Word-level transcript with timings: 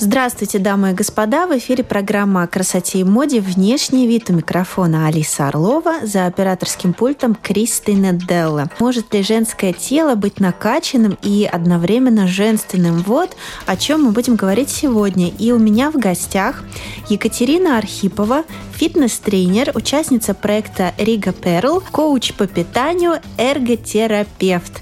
Здравствуйте, 0.00 0.60
дамы 0.60 0.92
и 0.92 0.94
господа! 0.94 1.48
В 1.48 1.58
эфире 1.58 1.82
программа 1.82 2.44
о 2.44 2.46
красоте 2.46 3.00
и 3.00 3.04
моде 3.04 3.40
«Внешний 3.40 4.06
вид» 4.06 4.30
у 4.30 4.32
микрофона 4.32 5.08
Алиса 5.08 5.48
Орлова, 5.48 6.06
за 6.06 6.26
операторским 6.26 6.92
пультом 6.92 7.34
Кристина 7.34 8.12
Делла. 8.12 8.70
Может 8.78 9.12
ли 9.12 9.24
женское 9.24 9.72
тело 9.72 10.14
быть 10.14 10.38
накачанным 10.38 11.18
и 11.20 11.48
одновременно 11.50 12.28
женственным? 12.28 12.98
Вот 12.98 13.36
о 13.66 13.76
чем 13.76 14.04
мы 14.04 14.12
будем 14.12 14.36
говорить 14.36 14.70
сегодня. 14.70 15.30
И 15.36 15.50
у 15.50 15.58
меня 15.58 15.90
в 15.90 15.96
гостях 15.96 16.62
Екатерина 17.08 17.76
Архипова, 17.76 18.44
фитнес-тренер, 18.74 19.72
участница 19.74 20.32
проекта 20.32 20.94
Рига 20.96 21.32
Перл, 21.32 21.82
коуч 21.90 22.34
по 22.34 22.46
питанию, 22.46 23.14
эрготерапевт. 23.36 24.80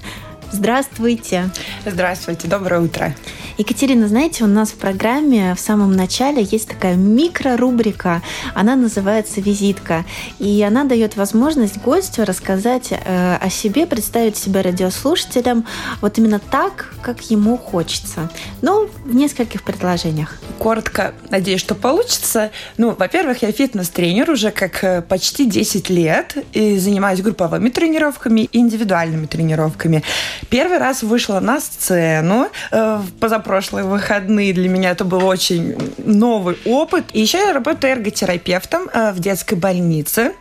Здравствуйте. 0.51 1.49
Здравствуйте, 1.85 2.47
доброе 2.47 2.81
утро. 2.81 3.15
Екатерина, 3.57 4.07
знаете, 4.07 4.43
у 4.43 4.47
нас 4.47 4.69
в 4.69 4.75
программе 4.75 5.55
в 5.55 5.59
самом 5.59 5.95
начале 5.95 6.43
есть 6.43 6.69
такая 6.69 6.95
микро-рубрика, 6.95 8.21
она 8.53 8.75
называется 8.75 9.41
«Визитка», 9.41 10.05
и 10.37 10.61
она 10.61 10.83
дает 10.83 11.15
возможность 11.15 11.81
гостю 11.81 12.23
рассказать 12.23 12.89
э, 12.91 13.35
о 13.35 13.49
себе, 13.49 13.87
представить 13.87 14.37
себя 14.37 14.61
радиослушателям 14.61 15.65
вот 16.01 16.19
именно 16.19 16.39
так, 16.39 16.93
как 17.01 17.31
ему 17.31 17.57
хочется. 17.57 18.29
Ну, 18.61 18.89
в 19.05 19.15
нескольких 19.15 19.63
предложениях. 19.63 20.37
Коротко, 20.59 21.13
надеюсь, 21.29 21.61
что 21.61 21.75
получится. 21.75 22.51
Ну, 22.77 22.95
во-первых, 22.97 23.41
я 23.41 23.51
фитнес-тренер 23.51 24.29
уже 24.31 24.51
как 24.51 24.83
э, 24.83 25.01
почти 25.01 25.45
10 25.45 25.89
лет 25.89 26.35
и 26.53 26.77
занимаюсь 26.77 27.21
групповыми 27.21 27.69
тренировками 27.69 28.41
и 28.41 28.57
индивидуальными 28.57 29.25
тренировками. 29.25 30.03
Первый 30.49 30.77
раз 30.77 31.03
вышла 31.03 31.39
на 31.39 31.59
сцену 31.59 32.49
э, 32.71 33.01
позапрошлый 33.19 33.67
прошлые 33.67 33.85
выходные. 33.85 34.53
Для 34.53 34.69
меня 34.69 34.91
это 34.91 35.03
был 35.03 35.25
очень 35.25 35.75
новый 35.97 36.57
опыт. 36.65 37.05
И 37.13 37.21
еще 37.21 37.37
я 37.37 37.53
работаю 37.53 37.93
эрготерапевтом 37.93 38.89
э, 38.93 39.11
в 39.11 39.19
детской 39.19 39.55
больнице 39.55 40.33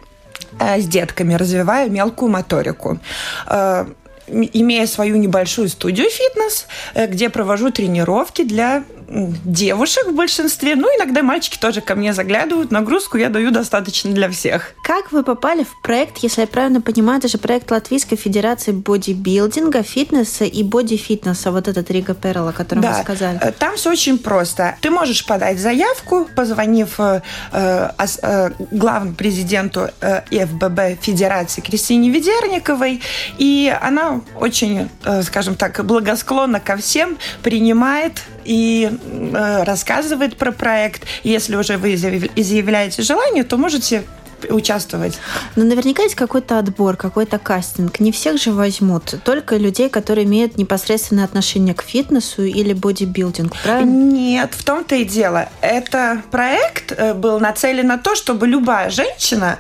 э, 0.61 0.81
с 0.81 0.87
детками, 0.87 1.35
развиваю 1.35 1.91
мелкую 1.91 2.31
моторику 2.31 2.99
э, 3.47 3.87
имея 4.29 4.87
свою 4.87 5.17
небольшую 5.17 5.69
студию 5.69 6.09
фитнес, 6.11 6.67
где 6.97 7.31
провожу 7.31 7.71
тренировки 7.71 8.43
для 8.43 8.83
девушек 9.09 10.07
в 10.07 10.15
большинстве. 10.15 10.75
Ну, 10.75 10.89
иногда 10.97 11.23
мальчики 11.23 11.59
тоже 11.59 11.81
ко 11.81 11.95
мне 11.95 12.13
заглядывают. 12.13 12.71
Нагрузку 12.71 13.19
я 13.19 13.29
даю 13.29 13.51
достаточно 13.51 14.11
для 14.13 14.29
всех. 14.29 14.73
Как 14.83 15.13
вы 15.13 15.23
попали 15.23 15.65
в 15.65 15.81
проект, 15.83 16.19
если 16.19 16.43
я 16.43 16.47
правильно 16.47 16.81
понимаю, 16.81 17.19
это 17.19 17.29
же 17.29 17.39
проект 17.39 17.71
Латвийской 17.71 18.17
Федерации 18.17 18.73
бодибилдинга, 18.73 19.83
фитнеса 19.83 20.45
и 20.45 20.63
боди-фитнеса, 20.63 21.53
вот 21.53 21.69
этот 21.69 21.91
Рига 21.91 22.15
Перл, 22.15 22.49
о 22.49 22.53
котором 22.53 22.83
да. 22.83 22.93
вы 22.93 23.03
сказали. 23.03 23.39
Э, 23.41 23.53
там 23.53 23.77
все 23.77 23.91
очень 23.91 24.19
просто. 24.19 24.77
Ты 24.81 24.91
можешь 24.91 25.25
подать 25.25 25.59
заявку, 25.59 26.29
позвонив 26.35 26.99
э, 26.99 27.21
э, 27.53 28.51
главному 28.71 29.15
президенту 29.15 29.89
э, 30.01 30.23
ФББ 30.31 31.01
Федерации 31.01 31.61
Кристине 31.61 32.11
Ведерниковой, 32.11 33.03
и 33.39 33.75
она 33.81 34.21
очень, 34.41 34.89
э, 35.05 35.23
скажем 35.23 35.55
так, 35.55 35.85
благосклонно 35.85 36.61
ко 36.61 36.77
всем 36.77 37.19
принимает 37.43 38.23
и 38.47 38.91
э, 38.91 39.63
рассказывает 39.65 40.37
про 40.37 40.53
проект. 40.53 41.05
Если 41.25 41.57
уже 41.57 41.77
вы 41.77 41.95
изъявляете 41.95 43.03
желание, 43.03 43.45
то 43.45 43.57
можете 43.57 44.05
участвовать. 44.51 45.19
Но 45.57 45.65
наверняка 45.65 46.03
есть 46.03 46.15
какой-то 46.15 46.59
отбор, 46.59 46.97
какой-то 46.97 47.39
кастинг. 47.39 48.01
Не 48.01 48.13
всех 48.13 48.41
же 48.41 48.53
возьмут, 48.53 49.15
только 49.25 49.57
людей, 49.57 49.89
которые 49.89 50.27
имеют 50.27 50.59
непосредственное 50.59 51.25
отношение 51.25 51.75
к 51.75 51.83
фитнесу 51.83 52.43
или 52.43 52.73
бодибилдингу, 52.73 53.57
правильно? 53.63 53.91
Нет, 53.91 54.55
в 54.55 54.65
том-то 54.65 54.95
и 54.97 55.05
дело. 55.05 55.49
Это 55.61 56.23
проект 56.31 56.93
э, 56.93 57.15
был 57.15 57.41
нацелен 57.41 57.87
на 57.87 57.99
то, 57.99 58.15
чтобы 58.15 58.47
любая 58.47 58.91
женщина 58.91 59.59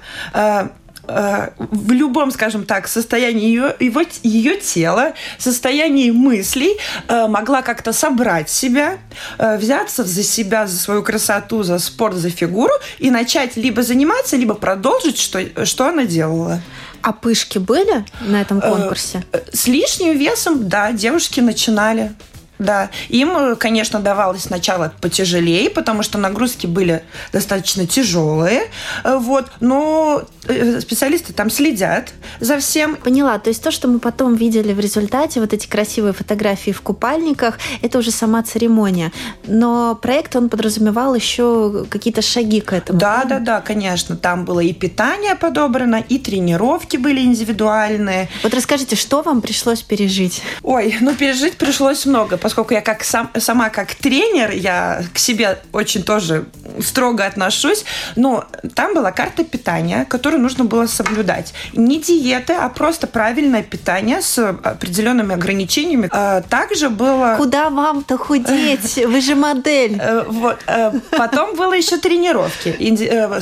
э, 1.09 1.49
в 1.59 1.93
любом, 1.93 2.31
скажем 2.31 2.65
так, 2.65 2.89
состоянии 2.89 3.47
ее, 3.47 3.77
его, 3.81 4.03
ее 4.23 4.57
тела, 4.57 5.13
состоянии 5.39 6.11
мыслей 6.11 6.77
э, 7.09 7.27
могла 7.27 7.63
как-то 7.63 7.93
собрать 7.93 8.51
себя, 8.51 8.99
э, 9.39 9.57
взяться 9.57 10.05
за 10.05 10.23
себя, 10.23 10.67
за 10.67 10.77
свою 10.79 11.03
красоту, 11.03 11.63
за 11.63 11.79
спорт, 11.79 12.17
за 12.17 12.31
фигуру 12.31 12.73
и 12.99 13.11
начать 13.11 13.57
либо 13.57 13.83
заниматься, 13.83 14.37
либо 14.37 14.55
продолжить, 14.55 15.19
что, 15.19 15.65
что 15.65 15.87
она 15.87 16.05
делала. 16.05 16.61
А 17.03 17.13
пышки 17.13 17.59
были 17.59 18.05
на 18.21 18.41
этом 18.41 18.61
конкурсе? 18.61 19.25
С 19.53 19.69
лишним 19.69 20.19
весом, 20.19 20.69
да, 20.69 20.93
девушки 20.93 21.41
начинали. 21.41 22.13
Да, 22.59 22.91
им, 23.09 23.57
конечно, 23.57 24.01
давалось 24.01 24.43
сначала 24.43 24.93
потяжелее, 25.01 25.71
потому 25.71 26.03
что 26.03 26.19
нагрузки 26.19 26.67
были 26.67 27.03
достаточно 27.33 27.87
тяжелые, 27.87 28.63
вот, 29.05 29.47
но 29.61 30.23
э, 30.47 30.81
специалисты 30.81 31.33
там 31.33 31.51
следят 31.51 32.13
за 32.41 32.59
всем. 32.59 32.97
Поняла, 32.97 33.39
то 33.39 33.51
есть 33.51 33.63
то, 33.63 33.71
что 33.71 33.89
мы 33.89 33.99
потом 33.99 34.35
видели 34.35 34.73
в 34.73 34.81
результате, 34.81 35.41
вот 35.41 35.53
эти 35.53 35.67
красивые 35.67 36.13
фотографии 36.13 36.71
в 36.71 36.81
купальниках, 36.81 37.59
это 37.83 37.99
уже 37.99 38.11
сама 38.11 38.43
церемония, 38.43 39.13
но 39.47 39.95
проект, 39.95 40.37
он 40.37 40.49
подразумевал 40.49 41.15
еще 41.15 41.87
какие-то 41.91 42.23
шаги 42.23 42.61
к 42.61 42.73
этому. 42.73 42.99
Да, 42.99 43.25
да, 43.25 43.39
да, 43.39 43.61
конечно, 43.61 44.17
там 44.17 44.45
было 44.45 44.61
и 44.61 44.73
питание 44.73 45.35
подобрано, 45.35 46.03
и 46.09 46.19
тренировки 46.19 46.97
были 46.97 47.21
индивидуальные. 47.21 48.29
Вот 48.43 48.55
расскажите, 48.55 48.97
что 48.97 49.23
вам 49.23 49.41
пришлось 49.41 49.83
пережить? 49.83 50.43
Ой, 50.63 50.97
ну 51.01 51.15
пережить 51.15 51.57
пришлось 51.57 52.07
много, 52.07 52.37
поскольку 52.47 52.75
я 52.75 52.81
как 52.81 53.03
сам, 53.03 53.29
сама 53.37 53.71
как 53.71 53.97
тренер, 53.97 54.53
я 54.53 55.03
к 55.13 55.19
себе 55.19 55.59
очень 55.73 56.05
тоже 56.05 56.45
строго 56.81 57.25
отношусь, 57.25 57.85
но 58.15 58.45
там 58.77 58.95
была 58.95 59.11
карта 59.11 59.43
питания, 59.43 60.05
которую 60.09 60.41
нужно 60.41 60.63
было 60.63 60.87
соблюдать. 60.87 61.55
Не 61.73 62.01
диеты, 62.01 62.53
а 62.53 62.69
просто 62.69 63.09
правильное 63.09 63.65
питание 63.65 64.23
с 64.23 64.39
определенными 64.39 65.35
ограничениями. 65.35 66.09
А, 66.13 66.41
также 66.43 66.89
было... 66.89 67.35
Куда 67.37 67.69
вам-то 67.69 68.17
худеть? 68.17 68.95
Вы 69.05 69.21
же 69.21 69.35
модель. 69.35 69.99
Э, 70.01 70.23
вот. 70.29 70.59
Э, 70.69 70.93
потом 71.11 71.57
было 71.57 71.73
еще 71.73 71.97
тренировки 71.97 72.77
э, 72.79 73.41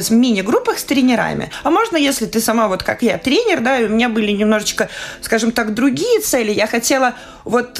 с 0.00 0.10
мини-группах 0.10 0.78
с 0.78 0.84
тренерами. 0.84 1.50
А 1.64 1.70
можно, 1.70 1.98
если 1.98 2.24
ты 2.24 2.40
сама 2.40 2.68
вот 2.68 2.82
как 2.82 3.02
я 3.02 3.18
тренер, 3.18 3.60
да, 3.60 3.78
и 3.78 3.84
у 3.84 3.90
меня 3.90 4.08
были 4.08 4.32
немножечко, 4.32 4.88
скажем 5.20 5.52
так, 5.52 5.74
другие 5.74 6.20
цели, 6.20 6.50
я 6.50 6.66
хотела 6.66 7.12
вот 7.44 7.78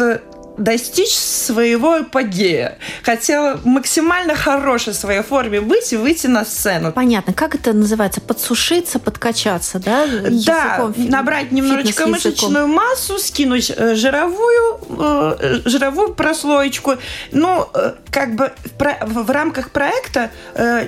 достичь 0.58 1.14
своего 1.14 1.94
апогея. 1.94 2.78
Хотела 3.02 3.60
максимально 3.64 4.34
хорошей 4.34 4.94
своей 4.94 5.22
форме 5.22 5.60
быть 5.60 5.92
и 5.92 5.96
выйти 5.96 6.26
на 6.26 6.44
сцену. 6.44 6.92
Понятно. 6.92 7.32
Как 7.32 7.54
это 7.54 7.72
называется? 7.72 8.20
Подсушиться, 8.20 8.98
подкачаться, 8.98 9.78
да? 9.78 10.06
Да, 10.06 10.28
языком, 10.28 10.94
набрать 11.08 11.52
немножечко 11.52 12.06
мышечную 12.06 12.66
массу, 12.66 13.18
скинуть 13.18 13.72
э, 13.74 13.94
жировую, 13.94 14.80
э, 14.88 15.60
жировую 15.64 16.14
прослоечку. 16.14 16.94
Ну, 17.32 17.68
э, 17.74 17.94
как 18.10 18.34
бы 18.34 18.52
в, 18.78 19.24
в 19.24 19.30
рамках 19.30 19.70
проекта 19.70 20.30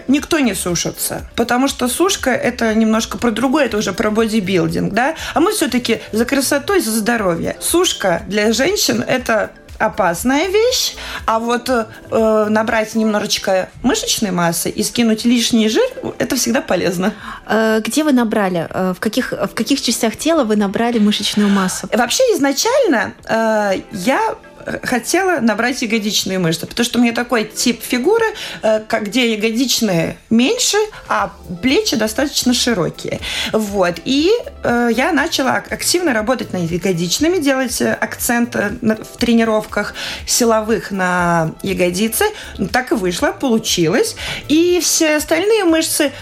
никто 0.09 0.39
не 0.39 0.55
сушится, 0.55 1.29
потому 1.37 1.69
что 1.69 1.89
сушка 1.89 2.31
это 2.31 2.75
немножко 2.75 3.19
про 3.19 3.31
другое, 3.31 3.67
это 3.67 3.79
уже 3.79 3.93
про 3.93 4.11
бодибилдинг, 4.11 4.93
да? 4.93 5.15
А 5.33 5.41
мы 5.41 5.53
все-таки 5.53 6.01
за 6.13 6.25
красоту 6.25 6.75
и 6.75 6.81
за 6.81 6.91
здоровье. 6.91 7.57
Сушка 7.61 8.23
для 8.27 8.53
женщин 8.53 9.03
это 9.07 9.54
опасная 9.79 10.49
вещь, 10.49 10.95
а 11.27 11.39
вот 11.39 11.69
э, 11.69 12.47
набрать 12.49 12.95
немножечко 12.95 13.69
мышечной 13.83 14.31
массы 14.31 14.71
и 14.71 14.83
скинуть 14.83 15.25
лишний 15.25 15.69
жир, 15.69 15.85
это 16.19 16.37
всегда 16.37 16.61
полезно. 16.61 17.13
Э, 17.47 17.81
где 17.85 18.05
вы 18.05 18.13
набрали? 18.13 18.69
Э, 18.71 18.95
в 18.97 19.01
каких, 19.01 19.33
в 19.33 19.55
каких 19.55 19.81
частях 19.81 20.17
тела 20.17 20.45
вы 20.45 20.57
набрали 20.57 20.99
мышечную 20.99 21.49
массу? 21.49 21.89
Вообще 21.93 22.23
изначально 22.35 23.15
э, 23.25 23.81
я 23.93 24.37
хотела 24.83 25.41
набрать 25.41 25.83
ягодичные 25.83 26.39
мышцы, 26.39 26.67
потому 26.67 26.85
что 26.85 26.99
у 26.99 27.03
меня 27.03 27.13
такой 27.13 27.45
тип 27.45 27.83
фигуры, 27.83 28.27
э, 28.63 28.81
где 29.03 29.35
ягодичные 29.35 30.17
меньше, 30.31 30.77
а 31.09 31.33
плечи 31.63 31.97
достаточно 31.97 32.55
широкие. 32.55 33.21
Вот. 33.53 33.97
И 34.05 34.31
э, 34.63 34.91
я 34.95 35.13
начала 35.13 35.57
активно 35.57 36.13
работать 36.13 36.53
над 36.53 36.71
ягодичными, 36.71 37.39
делать 37.39 37.81
акцент 37.83 38.55
в 38.55 39.19
тренировках 39.19 39.95
силовых 40.27 40.91
на 40.91 41.53
ягодицы. 41.63 42.25
Ну, 42.59 42.69
так 42.69 42.93
и 42.93 42.95
вышло, 42.95 43.33
получилось. 43.33 44.17
И 44.49 44.81
все 44.83 45.17
остальные 45.17 45.65
мышцы 45.65 46.13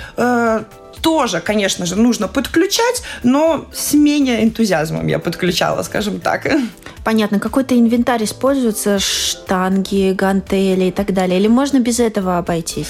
тоже, 1.03 1.41
конечно 1.41 1.85
же, 1.85 1.97
нужно 1.97 2.29
подключать, 2.29 3.03
но 3.23 3.67
с 3.73 3.93
менее 3.93 4.43
энтузиазмом 4.45 5.09
я 5.09 5.19
подключала, 5.19 5.83
скажем 5.83 6.21
так. 6.21 6.47
Понятно. 7.05 7.41
Какой-то 7.41 7.75
инвентарь 7.75 8.25
используется? 8.25 8.99
Штанги, 8.99 10.13
гантели 10.13 10.85
и 10.85 10.91
так 10.93 11.13
далее? 11.13 11.39
Или 11.39 11.49
можно 11.49 11.81
без 11.81 12.01
этого 12.01 12.39
обойтись? 12.39 12.89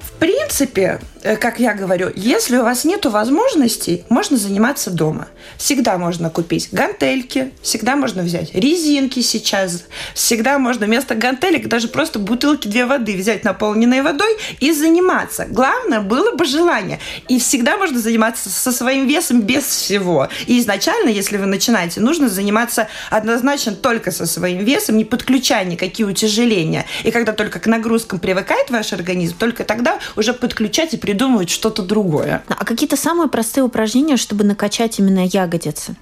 В 0.00 0.12
принципе, 0.18 1.00
как 1.34 1.58
я 1.58 1.74
говорю, 1.74 2.12
если 2.14 2.56
у 2.56 2.62
вас 2.62 2.84
нет 2.84 3.04
возможностей, 3.06 4.04
можно 4.08 4.36
заниматься 4.36 4.90
дома. 4.90 5.28
Всегда 5.56 5.98
можно 5.98 6.30
купить 6.30 6.68
гантельки, 6.70 7.52
всегда 7.62 7.96
можно 7.96 8.22
взять 8.22 8.54
резинки 8.54 9.20
сейчас, 9.20 9.84
всегда 10.14 10.58
можно 10.58 10.86
вместо 10.86 11.14
гантелек 11.14 11.66
даже 11.68 11.88
просто 11.88 12.18
бутылки 12.18 12.68
две 12.68 12.86
воды 12.86 13.16
взять, 13.16 13.44
наполненные 13.44 14.02
водой, 14.02 14.36
и 14.60 14.72
заниматься. 14.72 15.46
Главное 15.48 16.00
было 16.00 16.36
бы 16.36 16.44
желание. 16.44 17.00
И 17.28 17.40
всегда 17.40 17.76
можно 17.76 17.98
заниматься 17.98 18.48
со 18.48 18.70
своим 18.70 19.06
весом 19.06 19.40
без 19.40 19.64
всего. 19.64 20.28
И 20.46 20.60
изначально, 20.60 21.08
если 21.08 21.36
вы 21.38 21.46
начинаете, 21.46 22.00
нужно 22.00 22.28
заниматься 22.28 22.88
однозначно 23.10 23.72
только 23.72 24.10
со 24.10 24.26
своим 24.26 24.64
весом, 24.64 24.96
не 24.96 25.04
подключая 25.04 25.64
никакие 25.64 26.06
утяжеления. 26.06 26.86
И 27.02 27.10
когда 27.10 27.32
только 27.32 27.58
к 27.58 27.66
нагрузкам 27.66 28.20
привыкает 28.20 28.70
ваш 28.70 28.92
организм, 28.92 29.36
только 29.38 29.64
тогда 29.64 29.98
уже 30.14 30.32
подключать 30.32 30.94
и 30.94 30.96
придумывать 31.16 31.48
что-то 31.48 31.82
другое. 31.82 32.42
А 32.48 32.64
какие-то 32.64 32.96
самые 32.96 33.28
простые 33.28 33.64
упражнения, 33.64 34.18
чтобы 34.18 34.44
накачать 34.44 34.98
именно 34.98 35.24
ягодицы? 35.24 35.96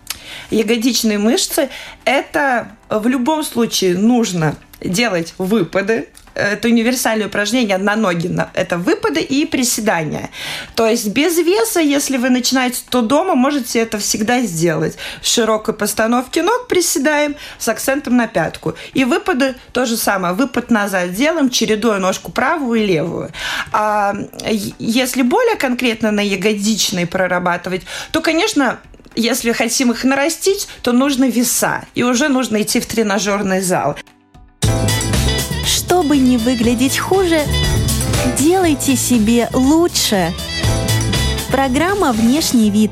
Ягодичные 0.51 1.19
мышцы– 1.19 1.69
это 2.05 2.73
в 2.91 3.07
любом 3.07 3.45
случае 3.45 3.97
нужно 3.97 4.57
делать 4.85 5.35
выпады, 5.39 6.09
это 6.35 6.69
универсальное 6.69 7.29
упражнение 7.29 7.79
на 7.79 7.95
ноги. 7.95 8.31
Это 8.55 8.77
выпады 8.77 9.21
и 9.21 9.47
приседания. 9.47 10.31
То 10.75 10.87
есть 10.87 11.09
без 11.09 11.39
веса, 11.39 11.81
если 11.81 12.17
вы 12.17 12.31
начинаете 12.31 12.83
то 12.89 13.03
дома, 13.03 13.35
можете 13.35 13.79
это 13.79 13.99
всегда 13.99 14.41
сделать. 14.41 14.97
В 15.23 15.27
широкой 15.27 15.75
постановке 15.75 16.43
ног 16.43 16.67
приседаем 16.67 17.37
с 17.59 17.69
акцентом 17.69 18.17
на 18.17 18.27
пятку. 18.27 18.75
И 18.95 19.05
выпады 19.05 19.55
то 19.73 19.87
же 19.87 19.97
самое. 19.97 20.35
Выпад 20.35 20.71
назад 20.71 21.15
делаем, 21.15 21.51
чередуя 21.51 21.99
ножку 21.99 22.33
правую 22.33 22.83
и 22.83 22.87
левую. 22.87 23.31
А 23.73 24.15
если 24.79 25.23
более 25.23 25.55
конкретно 25.55 26.11
на 26.11 26.21
ягодичной 26.21 27.07
прорабатывать, 27.07 27.83
то, 28.11 28.21
конечно, 28.21 28.81
если 29.15 29.53
хотим 29.53 29.93
их 29.93 30.03
нарастить, 30.03 30.67
то 30.83 30.91
нужно 30.91 31.27
веса. 31.27 31.85
И 31.95 32.03
уже 32.03 32.29
нужно 32.29 32.63
идти 32.63 32.81
в 32.81 32.87
тренажерный 32.87 33.61
зал. 33.61 33.97
Чтобы 36.05 36.19
не 36.19 36.37
выглядеть 36.37 36.99
хуже, 36.99 37.41
делайте 38.37 38.95
себе 38.95 39.49
лучше. 39.55 40.35
Программа 41.51 42.13
«Внешний 42.13 42.69
вид» 42.69 42.91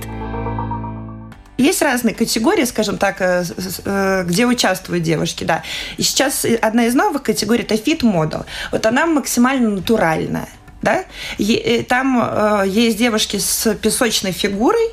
есть 1.58 1.82
разные 1.82 2.14
категории, 2.14 2.64
скажем 2.64 2.96
так, 2.96 3.20
э, 3.20 3.44
э, 3.84 4.24
где 4.26 4.46
участвуют 4.46 5.02
девушки, 5.02 5.44
да. 5.44 5.62
И 5.98 6.02
сейчас 6.02 6.46
одна 6.62 6.86
из 6.86 6.94
новых 6.94 7.22
категорий– 7.22 7.64
это 7.68 7.76
фит-модел. 7.76 8.46
Вот 8.70 8.86
она 8.86 9.04
максимально 9.04 9.68
натуральная, 9.68 10.48
да. 10.80 11.04
И 11.36 11.84
там 11.86 12.18
э, 12.18 12.64
есть 12.66 12.96
девушки 12.96 13.36
с 13.36 13.74
песочной 13.74 14.32
фигурой, 14.32 14.88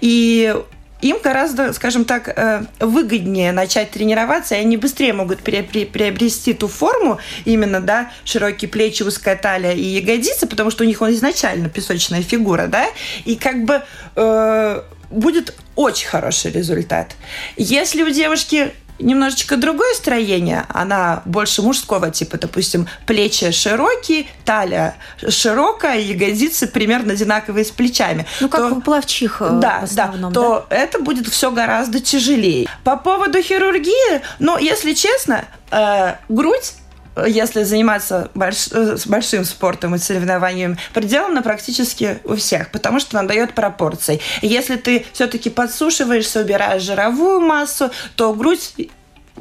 и 0.00 0.54
им 1.00 1.18
гораздо, 1.22 1.72
скажем 1.72 2.04
так, 2.04 2.28
э, 2.28 2.64
выгоднее 2.80 3.52
начать 3.52 3.90
тренироваться, 3.90 4.54
и 4.54 4.58
они 4.58 4.76
быстрее 4.76 5.12
могут 5.12 5.40
приобрести 5.40 6.54
ту 6.54 6.68
форму, 6.68 7.18
именно, 7.44 7.80
да, 7.80 8.10
широкие 8.24 8.68
плечи, 8.68 9.02
узкая 9.02 9.36
талия 9.36 9.72
и 9.72 9.82
ягодицы, 9.82 10.46
потому 10.46 10.70
что 10.70 10.84
у 10.84 10.86
них 10.86 11.02
он 11.02 11.10
изначально 11.12 11.68
песочная 11.68 12.22
фигура, 12.22 12.66
да, 12.66 12.86
и 13.24 13.36
как 13.36 13.64
бы 13.64 13.82
э, 14.16 14.82
будет 15.10 15.54
очень 15.74 16.08
хороший 16.08 16.50
результат. 16.50 17.14
Если 17.56 18.02
у 18.02 18.10
девушки 18.10 18.72
немножечко 18.98 19.56
другое 19.56 19.94
строение. 19.94 20.64
Она 20.68 21.22
больше 21.24 21.62
мужского 21.62 22.10
типа, 22.10 22.38
допустим, 22.38 22.88
плечи 23.06 23.50
широкие, 23.50 24.26
талия 24.44 24.96
широкая, 25.28 26.00
ягодицы 26.00 26.66
примерно 26.66 27.12
одинаковые 27.12 27.64
с 27.64 27.70
плечами. 27.70 28.26
Ну, 28.40 28.48
как 28.48 28.60
то, 28.60 28.74
у 28.74 28.80
плавчих 28.80 29.40
да, 29.40 29.80
в 29.80 29.84
основном, 29.84 30.32
да, 30.32 30.40
то 30.40 30.66
да? 30.70 30.76
это 30.76 30.98
будет 31.00 31.26
все 31.28 31.50
гораздо 31.50 32.00
тяжелее. 32.00 32.68
По 32.84 32.96
поводу 32.96 33.42
хирургии, 33.42 34.22
ну, 34.38 34.58
если 34.58 34.92
честно, 34.92 35.44
э, 35.70 36.14
грудь 36.28 36.74
если 37.24 37.62
заниматься 37.62 38.30
больш... 38.34 38.68
Э, 38.72 38.96
большим 39.06 39.44
спортом 39.44 39.94
и 39.94 39.98
соревнованием, 39.98 40.76
пределана 40.92 41.42
практически 41.42 42.18
у 42.24 42.36
всех, 42.36 42.70
потому 42.70 43.00
что 43.00 43.18
она 43.18 43.28
дает 43.28 43.54
пропорции. 43.54 44.20
Если 44.42 44.76
ты 44.76 45.06
все-таки 45.12 45.50
подсушиваешься, 45.50 46.40
убираешь 46.40 46.82
жировую 46.82 47.40
массу, 47.40 47.90
то 48.16 48.34
грудь 48.34 48.74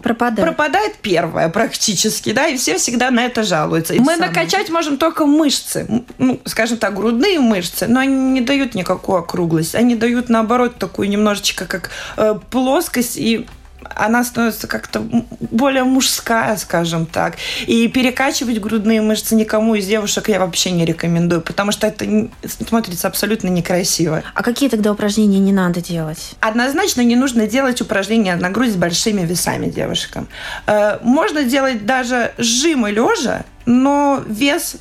пропадает. 0.01 0.48
пропадает 0.48 0.95
первая 1.01 1.50
практически, 1.50 2.31
да, 2.33 2.48
и 2.48 2.57
все 2.57 2.77
всегда 2.77 3.12
на 3.12 3.25
это 3.25 3.44
жалуются. 3.44 3.94
Мы 3.94 4.16
самое. 4.16 4.30
накачать 4.30 4.69
можем 4.69 4.98
только 4.98 5.25
мышцы, 5.25 5.88
ну, 6.18 6.39
скажем 6.45 6.77
так, 6.77 6.95
грудные 6.95 7.39
мышцы, 7.39 7.88
но 7.88 8.00
они 8.01 8.13
не 8.13 8.42
дают 8.42 8.75
никакую 8.75 9.19
округлость, 9.19 9.75
они 9.75 9.95
дают, 9.95 10.30
наоборот, 10.30 10.77
такую 10.77 11.10
немножечко 11.10 11.66
как 11.66 11.92
э, 12.18 12.38
плоскость 12.50 13.18
и 13.18 13.48
она 13.96 14.24
становится 14.24 14.68
как-то 14.68 15.02
более 15.40 15.84
мужская, 15.84 16.56
скажем 16.58 17.06
так. 17.06 17.36
И 17.68 17.88
перекачивать 17.88 18.60
грудные 18.60 19.02
мышцы 19.02 19.36
никому 19.36 19.76
из 19.76 19.86
девушек 19.86 20.30
я 20.30 20.40
вообще 20.40 20.72
не 20.72 20.86
рекомендую, 20.86 21.42
потому 21.42 21.72
что 21.72 21.88
это 21.88 22.30
смотрится 22.68 23.08
абсолютно 23.08 23.48
некрасиво. 23.48 24.24
А 24.34 24.44
какие 24.44 24.70
тогда 24.70 24.92
упражнения 24.92 25.40
не 25.40 25.54
надо 25.54 25.82
делать? 25.82 26.36
Однозначно 26.40 27.02
не 27.02 27.16
нужно 27.16 27.48
делать 27.48 27.82
упражнения 27.82 28.36
на 28.36 28.50
грудь 28.50 28.72
с 28.72 28.76
большими 28.76 29.26
весами 29.26 29.70
девушкам. 29.70 30.28
Э, 30.68 31.00
можно 31.02 31.44
делать 31.44 31.86
даже 31.86 32.34
жимы 32.38 32.92
лежа, 32.92 33.46
но 33.66 34.24
вес 34.28 34.78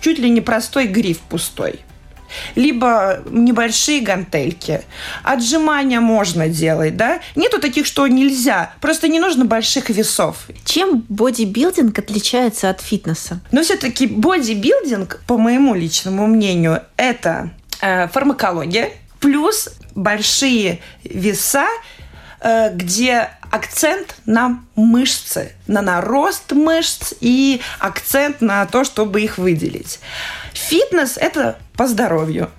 чуть 0.00 0.18
ли 0.18 0.30
не 0.30 0.40
простой 0.40 0.86
гриф 0.86 1.18
пустой 1.20 1.80
либо 2.54 3.22
небольшие 3.30 4.00
гантельки. 4.00 4.82
Отжимания 5.22 6.00
можно 6.00 6.48
делать, 6.48 6.96
да? 6.96 7.20
Нету 7.34 7.60
таких, 7.60 7.86
что 7.86 8.06
нельзя. 8.06 8.72
Просто 8.80 9.08
не 9.08 9.20
нужно 9.20 9.44
больших 9.44 9.90
весов. 9.90 10.46
Чем 10.64 11.04
бодибилдинг 11.08 11.98
отличается 11.98 12.70
от 12.70 12.80
фитнеса? 12.80 13.40
Но 13.52 13.62
все-таки 13.62 14.06
бодибилдинг, 14.06 15.22
по 15.26 15.38
моему 15.38 15.74
личному 15.74 16.26
мнению, 16.26 16.82
это 16.96 17.50
э, 17.80 18.08
фармакология 18.08 18.90
плюс 19.20 19.70
большие 19.94 20.80
веса, 21.04 21.66
э, 22.40 22.74
где 22.74 23.30
акцент 23.50 24.16
на 24.26 24.60
мышцы, 24.74 25.52
на 25.66 25.82
нарост 25.82 26.52
мышц 26.52 27.14
и 27.20 27.60
акцент 27.78 28.40
на 28.40 28.66
то, 28.66 28.84
чтобы 28.84 29.22
их 29.22 29.38
выделить. 29.38 30.00
Фитнес– 30.56 31.16
это 31.20 31.58
по 31.76 31.86
здоровью. 31.86 32.50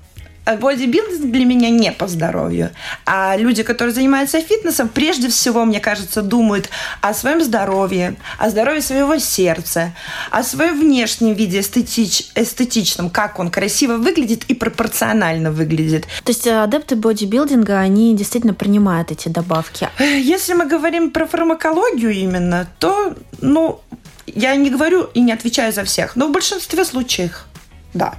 А 0.45 0.55
бодибилдинг 0.55 1.29
для 1.29 1.43
меня 1.43 1.69
не 1.69 1.91
по 1.91 2.07
здоровью. 2.07 2.69
А 3.05 3.35
люди, 3.35 3.63
которые 3.63 3.93
занимаются 3.93 4.39
фитнесом, 4.39 4.87
прежде 4.87 5.27
всего, 5.27 5.65
мне 5.65 5.81
кажется, 5.81 6.21
думают 6.21 6.69
о 7.01 7.13
своем 7.13 7.43
здоровье, 7.43 8.15
о 8.37 8.49
здоровье 8.49 8.81
своего 8.81 9.17
сердца, 9.17 9.93
о 10.31 10.43
своем 10.43 10.79
внешнем 10.79 11.33
виде 11.33 11.59
эстетич, 11.59 12.29
эстетичном, 12.33 13.09
как 13.09 13.39
он 13.39 13.51
красиво 13.51 13.97
выглядит 13.97 14.45
и 14.45 14.53
пропорционально 14.53 15.51
выглядит. 15.51 16.05
То 16.23 16.31
есть 16.31 16.47
э, 16.47 16.63
адепты 16.63 16.95
бодибилдинга, 16.95 17.79
они 17.79 18.15
действительно 18.15 18.53
принимают 18.53 19.11
эти 19.11 19.27
добавки? 19.27 19.89
Если 19.99 20.53
мы 20.53 20.65
говорим 20.65 21.11
про 21.11 21.25
фармакологию 21.25 22.11
именно, 22.11 22.69
то, 22.79 23.15
ну, 23.41 23.81
я 24.27 24.55
не 24.55 24.69
говорю 24.69 25.09
и 25.13 25.21
не 25.21 25.31
отвечаю 25.31 25.73
за 25.73 25.83
всех, 25.83 26.15
но 26.15 26.27
в 26.27 26.31
большинстве 26.31 26.85
случаев, 26.85 27.46
да. 27.93 28.13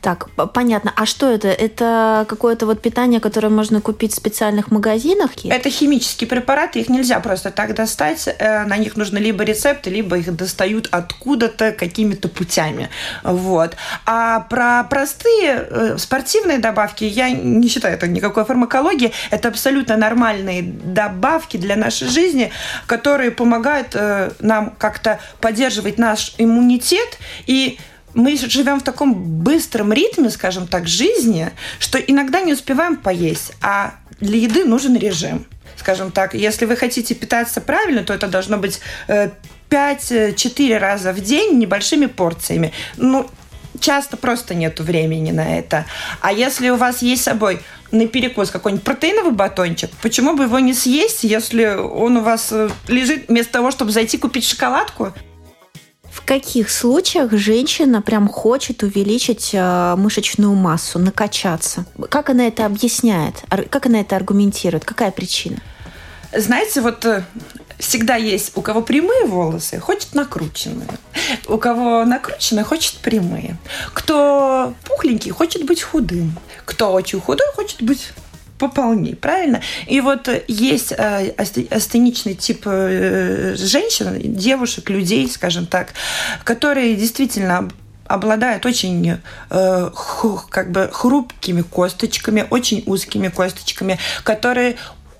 Так, 0.00 0.30
понятно. 0.52 0.92
А 0.96 1.06
что 1.06 1.28
это? 1.28 1.48
Это 1.48 2.24
какое-то 2.28 2.66
вот 2.66 2.80
питание, 2.80 3.18
которое 3.18 3.48
можно 3.48 3.80
купить 3.80 4.12
в 4.12 4.16
специальных 4.16 4.70
магазинах? 4.70 5.32
Это 5.44 5.70
химические 5.70 6.28
препараты, 6.28 6.80
их 6.80 6.88
нельзя 6.88 7.18
просто 7.18 7.50
так 7.50 7.74
достать. 7.74 8.28
Э, 8.38 8.64
на 8.64 8.76
них 8.76 8.96
нужны 8.96 9.18
либо 9.18 9.42
рецепты, 9.42 9.90
либо 9.90 10.16
их 10.16 10.34
достают 10.36 10.88
откуда-то 10.92 11.72
какими-то 11.72 12.28
путями. 12.28 12.90
Вот. 13.24 13.76
А 14.06 14.40
про 14.40 14.84
простые 14.84 15.66
э, 15.68 15.98
спортивные 15.98 16.58
добавки 16.58 17.02
я 17.02 17.30
не 17.30 17.68
считаю 17.68 17.94
это 17.94 18.06
никакой 18.06 18.44
фармакологии. 18.44 19.12
Это 19.30 19.48
абсолютно 19.48 19.96
нормальные 19.96 20.62
добавки 20.62 21.56
для 21.56 21.74
нашей 21.74 22.06
жизни, 22.08 22.52
которые 22.86 23.32
помогают 23.32 23.88
э, 23.94 24.30
нам 24.38 24.70
как-то 24.78 25.18
поддерживать 25.40 25.98
наш 25.98 26.34
иммунитет 26.38 27.18
и 27.46 27.78
мы 28.18 28.36
живем 28.36 28.80
в 28.80 28.82
таком 28.82 29.14
быстром 29.14 29.92
ритме, 29.92 30.28
скажем 30.30 30.66
так, 30.66 30.88
жизни, 30.88 31.50
что 31.78 31.98
иногда 31.98 32.40
не 32.40 32.52
успеваем 32.52 32.96
поесть, 32.96 33.52
а 33.62 33.94
для 34.18 34.38
еды 34.38 34.64
нужен 34.64 34.96
режим. 34.96 35.46
Скажем 35.76 36.10
так, 36.10 36.34
если 36.34 36.64
вы 36.64 36.74
хотите 36.74 37.14
питаться 37.14 37.60
правильно, 37.60 38.02
то 38.02 38.12
это 38.12 38.26
должно 38.26 38.58
быть 38.58 38.80
5-4 39.06 39.34
э, 39.70 40.78
раза 40.78 41.12
в 41.12 41.20
день 41.20 41.58
небольшими 41.58 42.06
порциями. 42.06 42.72
Ну, 42.96 43.30
часто 43.78 44.16
просто 44.16 44.56
нет 44.56 44.80
времени 44.80 45.30
на 45.30 45.56
это. 45.56 45.86
А 46.20 46.32
если 46.32 46.70
у 46.70 46.76
вас 46.76 47.02
есть 47.02 47.22
с 47.22 47.26
собой 47.26 47.60
на 47.92 48.08
перекус 48.08 48.50
какой-нибудь 48.50 48.84
протеиновый 48.84 49.32
батончик, 49.32 49.90
почему 50.02 50.34
бы 50.34 50.44
его 50.44 50.58
не 50.58 50.74
съесть, 50.74 51.22
если 51.22 51.66
он 51.66 52.16
у 52.16 52.22
вас 52.22 52.48
э, 52.50 52.68
лежит 52.88 53.28
вместо 53.28 53.52
того, 53.52 53.70
чтобы 53.70 53.92
зайти 53.92 54.18
купить 54.18 54.44
шоколадку? 54.44 55.14
В 56.18 56.24
каких 56.28 56.68
случаях 56.68 57.30
женщина 57.32 58.02
прям 58.02 58.28
хочет 58.28 58.82
увеличить 58.82 59.50
э, 59.52 59.94
мышечную 59.96 60.52
массу, 60.52 60.98
накачаться? 60.98 61.86
Как 62.10 62.28
она 62.28 62.48
это 62.48 62.66
объясняет? 62.66 63.44
Как 63.70 63.86
она 63.86 64.00
это 64.00 64.16
аргументирует? 64.16 64.84
Какая 64.84 65.12
причина? 65.12 65.58
Знаете, 66.36 66.80
вот 66.80 67.04
э, 67.04 67.24
всегда 67.78 68.16
есть 68.16 68.50
у 68.56 68.62
кого 68.62 68.82
прямые 68.82 69.26
волосы, 69.26 69.78
хочет 69.78 70.14
накрученные. 70.14 70.88
У 71.46 71.56
кого 71.56 72.04
накрученные, 72.04 72.64
хочет 72.64 72.96
прямые. 72.96 73.56
Кто 73.94 74.74
пухленький, 74.84 75.30
хочет 75.30 75.64
быть 75.64 75.82
худым. 75.82 76.36
Кто 76.64 76.92
очень 76.92 77.20
худой, 77.20 77.46
хочет 77.54 77.80
быть 77.80 78.08
пополней, 78.58 79.14
правильно? 79.14 79.60
И 79.86 80.00
вот 80.00 80.28
есть 80.48 80.92
э, 80.92 81.30
астеничный 81.70 82.34
тип 82.34 82.62
э, 82.66 83.54
женщин, 83.56 84.20
девушек, 84.34 84.90
людей, 84.90 85.28
скажем 85.28 85.66
так, 85.66 85.94
которые 86.44 86.96
действительно 86.96 87.70
обладают 88.06 88.66
очень 88.66 89.18
э, 89.50 89.90
ху, 89.94 90.40
как 90.48 90.70
бы 90.72 90.90
хрупкими 90.92 91.62
косточками, 91.62 92.46
очень 92.50 92.82
узкими 92.86 93.28
косточками, 93.28 93.98
которые 94.24 94.76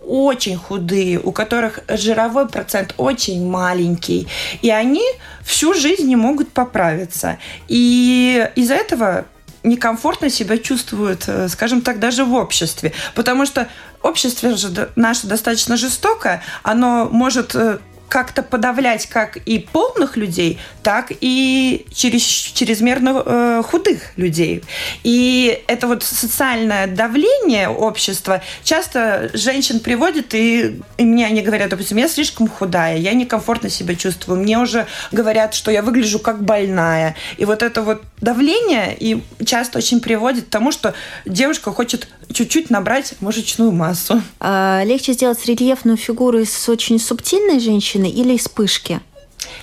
очень 0.09 0.57
худые, 0.57 1.21
у 1.21 1.33
которых 1.33 1.81
жировой 1.87 2.49
процент 2.49 2.95
очень 2.97 3.47
маленький, 3.47 4.27
и 4.63 4.71
они 4.71 5.05
всю 5.45 5.75
жизнь 5.75 6.09
не 6.09 6.17
могут 6.17 6.51
поправиться. 6.51 7.39
И 7.69 8.49
из-за 8.57 8.75
этого 8.75 9.27
некомфортно 9.63 10.31
себя 10.31 10.59
чувствуют, 10.59 11.25
э, 11.27 11.49
скажем 11.49 11.83
так, 11.83 11.99
даже 11.99 12.25
в 12.25 12.35
обществе. 12.35 12.93
Потому 13.15 13.47
что 13.47 13.69
общество 14.03 14.57
же 14.57 14.91
наше 14.97 15.27
достаточно 15.27 15.77
жестокое, 15.77 16.43
оно 16.63 17.09
может 17.11 17.55
э, 17.55 17.79
как-то 18.09 18.43
подавлять 18.43 19.07
как 19.07 19.37
и 19.37 19.59
полных 19.59 20.17
людей, 20.17 20.59
так 20.83 21.13
и 21.21 21.87
через, 21.93 22.23
чрезмерно 22.23 23.23
э, 23.25 23.63
худых 23.65 24.17
людей. 24.17 24.63
И 25.05 25.63
это 25.67 25.87
вот 25.87 26.03
социальное 26.03 26.87
давление 26.87 27.69
общества 27.69 28.43
часто 28.65 29.31
женщин 29.35 29.81
приводит, 29.81 30.35
и, 30.35 30.81
и 30.97 31.05
мне 31.05 31.27
они 31.27 31.43
говорят, 31.43 31.71
допустим, 31.71 31.99
я 31.99 32.09
слишком 32.09 32.49
худая, 32.49 32.97
я 32.97 33.13
некомфортно 33.13 33.69
себя 33.69 33.95
чувствую, 33.95 34.41
мне 34.41 34.59
уже 34.59 34.87
говорят, 35.13 35.55
что 35.55 35.71
я 35.71 35.83
выгляжу 35.83 36.19
как 36.19 36.43
больная. 36.43 37.15
И 37.37 37.45
вот 37.45 37.63
это 37.63 37.83
вот 37.83 38.03
давление 38.21 38.97
и 38.99 39.23
часто 39.45 39.79
очень 39.79 40.01
приводит 40.01 40.47
к 40.47 40.49
тому, 40.49 40.73
что 40.73 40.95
девушка 41.27 41.71
хочет 41.73 42.09
чуть-чуть 42.33 42.71
набрать 42.71 43.15
мышечную 43.21 43.73
массу. 43.73 44.23
А, 44.41 44.83
легче 44.85 45.13
сделать 45.13 45.45
рельефную 45.47 45.97
фигуру 45.97 46.41
из 46.41 46.69
очень 46.69 46.99
субтильной 46.99 47.61
женщины 47.61 47.98
или 48.07 48.35
из 48.35 48.49
пышки? 48.49 49.01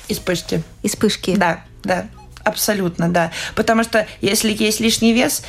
Из 0.07 0.19
пышки. 0.19 0.63
Из 0.83 0.95
пышки? 0.95 1.35
Да, 1.35 1.63
да. 1.83 2.07
Абсолютно, 2.43 3.09
да. 3.09 3.31
Потому 3.55 3.83
что 3.83 4.05
если 4.21 4.51
есть 4.51 4.79
лишний 4.79 5.13
вес, 5.13 5.41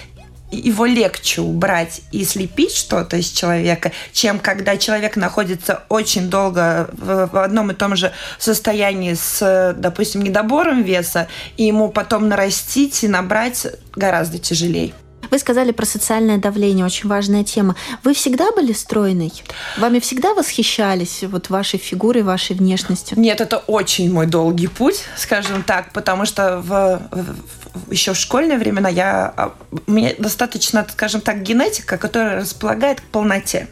его 0.51 0.87
легче 0.87 1.41
убрать 1.41 2.03
и 2.13 2.25
слепить 2.25 2.75
что-то 2.75 3.17
из 3.17 3.29
человека, 3.31 3.93
чем 4.13 4.39
когда 4.39 4.77
человек 4.77 5.17
находится 5.17 5.83
очень 5.89 6.31
долго 6.31 6.89
в 6.93 7.43
одном 7.43 7.73
и 7.73 7.75
том 7.75 7.97
же 7.97 8.13
состоянии 8.39 9.15
с, 9.15 9.75
допустим, 9.77 10.23
недобором 10.23 10.83
веса, 10.83 11.29
и 11.57 11.65
ему 11.65 11.89
потом 11.89 12.29
нарастить 12.29 13.03
и 13.03 13.09
набрать 13.09 13.67
гораздо 13.95 14.39
тяжелее. 14.39 14.95
Вы 15.31 15.39
сказали 15.39 15.73
про 15.73 15.87
социальное 15.87 16.39
давление, 16.39 16.85
очень 16.85 17.09
важная 17.09 17.45
тема. 17.45 17.77
Вы 18.05 18.15
всегда 18.15 18.53
были 18.53 18.73
стройной? 18.73 19.33
Вами 19.77 19.99
всегда 19.99 20.35
восхищались 20.35 21.25
вот 21.25 21.51
вашей 21.51 21.79
фигурой, 21.79 22.23
вашей 22.23 22.57
внешностью? 22.57 23.19
Нет, 23.19 23.41
это 23.41 23.59
очень 23.59 24.13
мой 24.13 24.27
долгий 24.27 24.69
путь, 24.69 25.05
скажем 25.17 25.63
так, 25.63 25.93
потому 25.93 26.27
что 26.27 26.59
в, 26.61 27.03
в, 27.11 27.93
еще 27.93 28.13
в 28.13 28.17
школьные 28.17 28.59
времена 28.59 28.89
я, 28.89 29.33
а, 29.37 29.55
у 29.87 29.91
меня 29.91 30.13
достаточно, 30.19 30.87
скажем 30.91 31.21
так, 31.21 31.43
генетика, 31.43 31.99
которая 31.99 32.41
располагает 32.41 33.01
к 33.01 33.05
полноте. 33.05 33.69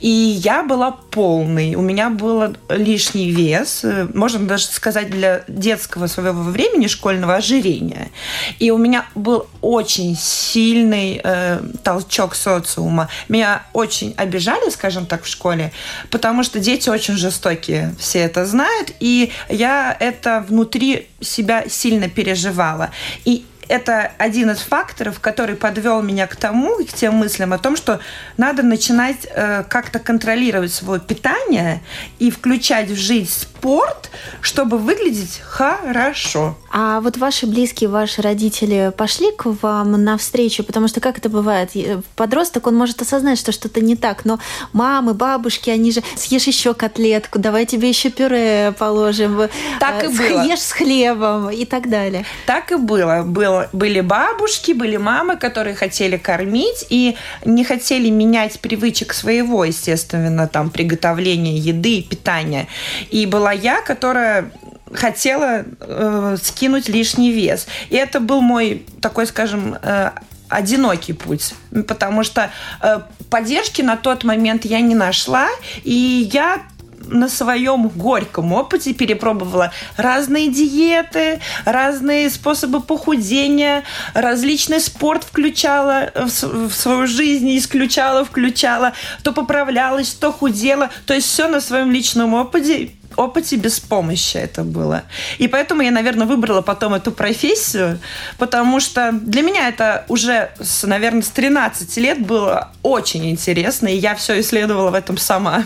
И 0.00 0.08
я 0.08 0.62
была 0.62 0.92
полной. 0.92 1.74
У 1.74 1.80
меня 1.80 2.10
был 2.10 2.54
лишний 2.68 3.30
вес, 3.30 3.84
э, 3.84 4.08
можно 4.14 4.46
даже 4.46 4.66
сказать, 4.66 5.10
для 5.10 5.44
детского 5.48 6.06
своего 6.06 6.42
времени 6.42 6.86
школьного 6.86 7.36
ожирения. 7.36 8.10
И 8.58 8.70
у 8.70 8.78
меня 8.78 9.06
был 9.14 9.46
очень 9.60 10.16
сильный 10.16 11.20
э, 11.22 11.60
толчок 11.82 12.34
социума. 12.34 13.08
Меня 13.28 13.66
очень 13.72 14.14
обижали, 14.16 14.70
скажем 14.70 15.06
так, 15.06 15.24
в 15.24 15.28
школе, 15.28 15.72
потому 16.10 16.42
что 16.42 16.58
дети 16.60 16.88
очень 16.88 17.16
жестокие, 17.16 17.94
все 17.98 18.20
это 18.20 18.46
знают, 18.46 18.92
и 19.00 19.32
я 19.48 19.96
это 19.98 20.44
внутри 20.48 21.08
себя 21.20 21.64
сильно 21.68 22.08
переживала. 22.08 22.90
И 23.24 23.44
это 23.68 24.12
один 24.18 24.50
из 24.50 24.58
факторов, 24.58 25.20
который 25.20 25.54
подвел 25.54 26.02
меня 26.02 26.26
к 26.26 26.36
тому, 26.36 26.76
к 26.84 26.92
тем 26.92 27.14
мыслям 27.14 27.52
о 27.52 27.58
том, 27.58 27.76
что 27.76 28.00
надо 28.36 28.62
начинать 28.62 29.26
э, 29.30 29.64
как-то 29.68 29.98
контролировать 29.98 30.72
свое 30.72 31.00
питание 31.00 31.82
и 32.18 32.30
включать 32.30 32.88
в 32.88 32.96
жизнь 32.96 33.30
спорт, 33.30 34.10
чтобы 34.40 34.78
выглядеть 34.78 35.40
хорошо. 35.44 36.56
А 36.70 37.00
вот 37.00 37.16
ваши 37.16 37.46
близкие, 37.46 37.90
ваши 37.90 38.22
родители 38.22 38.92
пошли 38.96 39.32
к 39.32 39.46
вам 39.62 39.92
навстречу, 40.04 40.64
потому 40.64 40.88
что 40.88 41.00
как 41.00 41.18
это 41.18 41.28
бывает, 41.28 41.70
подросток, 42.16 42.66
он 42.66 42.76
может 42.76 43.02
осознать, 43.02 43.38
что 43.38 43.52
что-то 43.52 43.80
не 43.80 43.96
так, 43.96 44.24
но 44.24 44.38
мамы, 44.72 45.14
бабушки, 45.14 45.70
они 45.70 45.92
же 45.92 46.02
съешь 46.16 46.46
еще 46.46 46.74
котлетку, 46.74 47.38
давай 47.38 47.66
тебе 47.66 47.88
еще 47.88 48.10
пюре 48.10 48.72
положим, 48.78 49.48
так 49.80 50.04
и 50.04 50.08
было. 50.08 50.44
ешь 50.44 50.60
с 50.60 50.72
хлебом 50.72 51.50
и 51.50 51.64
так 51.64 51.88
далее. 51.88 52.24
Так 52.46 52.72
и 52.72 52.76
было. 52.76 53.22
было. 53.22 53.57
Были 53.72 54.00
бабушки, 54.00 54.72
были 54.72 54.96
мамы, 54.96 55.36
которые 55.36 55.74
хотели 55.74 56.16
кормить 56.16 56.86
и 56.88 57.16
не 57.44 57.64
хотели 57.64 58.10
менять 58.10 58.60
привычек 58.60 59.12
своего, 59.12 59.64
естественно, 59.64 60.46
там 60.48 60.70
приготовления 60.70 61.56
еды 61.56 61.98
и 61.98 62.02
питания. 62.02 62.66
И 63.10 63.26
была 63.26 63.52
я, 63.52 63.80
которая 63.80 64.50
хотела 64.92 65.64
э, 65.80 66.36
скинуть 66.42 66.88
лишний 66.88 67.32
вес. 67.32 67.66
И 67.90 67.96
это 67.96 68.20
был 68.20 68.40
мой 68.40 68.86
такой, 69.00 69.26
скажем, 69.26 69.76
э, 69.82 70.10
одинокий 70.48 71.12
путь, 71.12 71.54
потому 71.86 72.24
что 72.24 72.50
э, 72.80 73.00
поддержки 73.30 73.82
на 73.82 73.96
тот 73.96 74.24
момент 74.24 74.64
я 74.64 74.80
не 74.80 74.94
нашла, 74.94 75.48
и 75.84 76.28
я 76.32 76.62
на 77.06 77.28
своем 77.28 77.88
горьком 77.88 78.52
опыте 78.52 78.94
перепробовала 78.94 79.72
разные 79.96 80.48
диеты, 80.48 81.40
разные 81.64 82.30
способы 82.30 82.80
похудения, 82.80 83.84
различный 84.14 84.80
спорт 84.80 85.24
включала 85.24 86.10
в 86.14 86.72
свою 86.72 87.06
жизнь, 87.06 87.56
исключала, 87.56 88.24
включала, 88.24 88.92
то 89.22 89.32
поправлялась, 89.32 90.10
то 90.10 90.32
худела, 90.32 90.90
то 91.06 91.14
есть 91.14 91.28
все 91.28 91.48
на 91.48 91.60
своем 91.60 91.90
личном 91.90 92.34
опыте 92.34 92.90
опыте 93.16 93.56
без 93.56 93.80
помощи 93.80 94.36
это 94.36 94.62
было. 94.62 95.02
И 95.38 95.48
поэтому 95.48 95.82
я, 95.82 95.90
наверное, 95.90 96.26
выбрала 96.26 96.62
потом 96.62 96.94
эту 96.94 97.10
профессию, 97.10 97.98
потому 98.38 98.80
что 98.80 99.10
для 99.12 99.42
меня 99.42 99.68
это 99.68 100.04
уже, 100.08 100.50
с, 100.60 100.86
наверное, 100.86 101.22
с 101.22 101.28
13 101.28 101.96
лет 101.96 102.24
было 102.24 102.72
очень 102.82 103.28
интересно, 103.28 103.88
и 103.88 103.96
я 103.96 104.14
все 104.14 104.40
исследовала 104.40 104.90
в 104.90 104.94
этом 104.94 105.18
сама. 105.18 105.64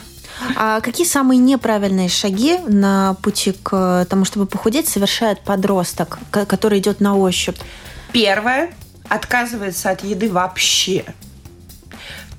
А 0.57 0.81
какие 0.81 1.07
самые 1.07 1.39
неправильные 1.39 2.09
шаги 2.09 2.59
на 2.67 3.15
пути 3.23 3.53
к 3.63 4.07
тому, 4.09 4.25
чтобы 4.25 4.47
похудеть, 4.47 4.89
совершает 4.89 5.41
подросток, 5.41 6.19
который 6.31 6.79
идет 6.79 7.01
на 7.01 7.17
ощупь? 7.17 7.59
Первое 8.13 8.71
отказывается 9.09 9.91
от 9.91 10.05
еды 10.05 10.31
вообще. 10.31 11.05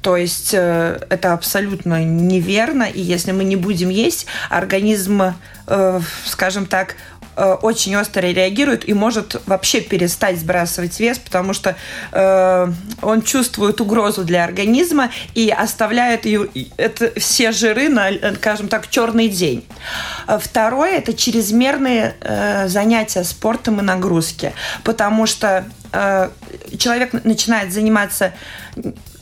То 0.01 0.17
есть 0.17 0.53
э, 0.53 0.99
это 1.09 1.31
абсолютно 1.31 2.03
неверно, 2.03 2.83
и 2.83 2.99
если 2.99 3.31
мы 3.31 3.45
не 3.45 3.55
будем 3.55 3.87
есть, 3.87 4.25
организм, 4.49 5.33
э, 5.67 6.01
скажем 6.25 6.65
так, 6.65 6.95
э, 7.35 7.53
очень 7.61 7.95
остро 7.95 8.21
реагирует 8.21 8.87
и 8.87 8.93
может 8.93 9.41
вообще 9.45 9.81
перестать 9.81 10.39
сбрасывать 10.39 10.99
вес, 10.99 11.19
потому 11.19 11.53
что 11.53 11.75
э, 12.11 12.71
он 13.01 13.21
чувствует 13.21 13.81
угрозу 13.81 14.23
для 14.23 14.43
организма 14.43 15.09
и 15.33 15.49
оставляет 15.49 16.25
ее, 16.25 16.47
это 16.77 17.17
все 17.19 17.51
жиры 17.51 17.89
на, 17.89 18.09
скажем 18.35 18.67
так, 18.67 18.89
черный 18.89 19.29
день. 19.29 19.65
Второе– 20.39 20.91
это 20.97 21.13
чрезмерные 21.13 22.15
э, 22.21 22.67
занятия 22.67 23.23
спортом 23.23 23.79
и 23.79 23.83
нагрузки, 23.83 24.53
потому 24.83 25.25
что 25.25 25.65
э, 25.91 26.29
человек 26.77 27.23
начинает 27.23 27.71
заниматься 27.71 28.33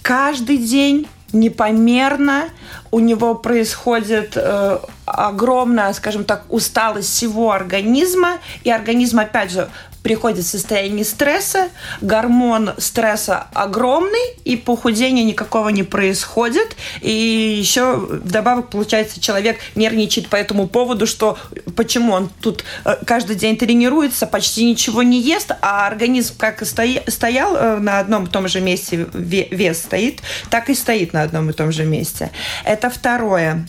каждый 0.02 0.58
день 0.58 1.08
непомерно, 1.34 2.46
у 2.92 3.00
него 3.00 3.36
происходит 3.36 4.34
э, 4.36 4.80
огромная, 5.06 5.94
скажем 5.94 6.24
так, 6.24 6.44
усталость 6.50 7.10
всего 7.10 7.52
организма, 7.52 8.38
и 8.64 8.72
организм, 8.72 9.20
опять 9.20 9.52
же, 9.52 9.70
приходит 10.04 10.46
в 10.46 10.48
состояние 10.48 11.06
стресса, 11.06 11.70
гормон 12.02 12.72
стресса 12.78 13.48
огромный, 13.54 14.36
и 14.44 14.56
похудения 14.58 15.24
никакого 15.24 15.70
не 15.70 15.84
происходит. 15.84 16.76
И 17.02 17.12
еще 17.12 17.96
вдобавок, 17.96 18.70
получается, 18.70 19.20
человек 19.20 19.60
нервничает 19.76 20.28
по 20.28 20.36
этому 20.36 20.68
поводу, 20.68 21.08
что 21.08 21.38
почему 21.76 22.14
он 22.14 22.30
тут 22.42 22.64
э, 22.86 22.96
каждый 23.06 23.36
день 23.36 23.58
тренируется, 23.58 24.28
почти 24.28 24.66
ничего 24.66 25.04
не 25.04 25.22
ест, 25.22 25.52
а 25.62 25.88
организм 25.88 26.36
как 26.38 26.62
и 26.62 26.66
стоял 26.66 27.56
э, 27.56 27.78
на 27.78 28.00
одном 28.00 28.26
и 28.26 28.30
том 28.30 28.48
же 28.48 28.62
месте, 28.62 29.08
вес 29.14 29.80
стоит, 29.80 30.22
так 30.50 30.70
и 30.70 30.76
стоит 30.76 31.14
на 31.14 31.22
одном 31.22 31.50
и 31.50 31.54
том 31.54 31.72
же 31.72 31.86
месте. 31.86 32.32
Это 32.66 32.90
второе. 32.90 33.66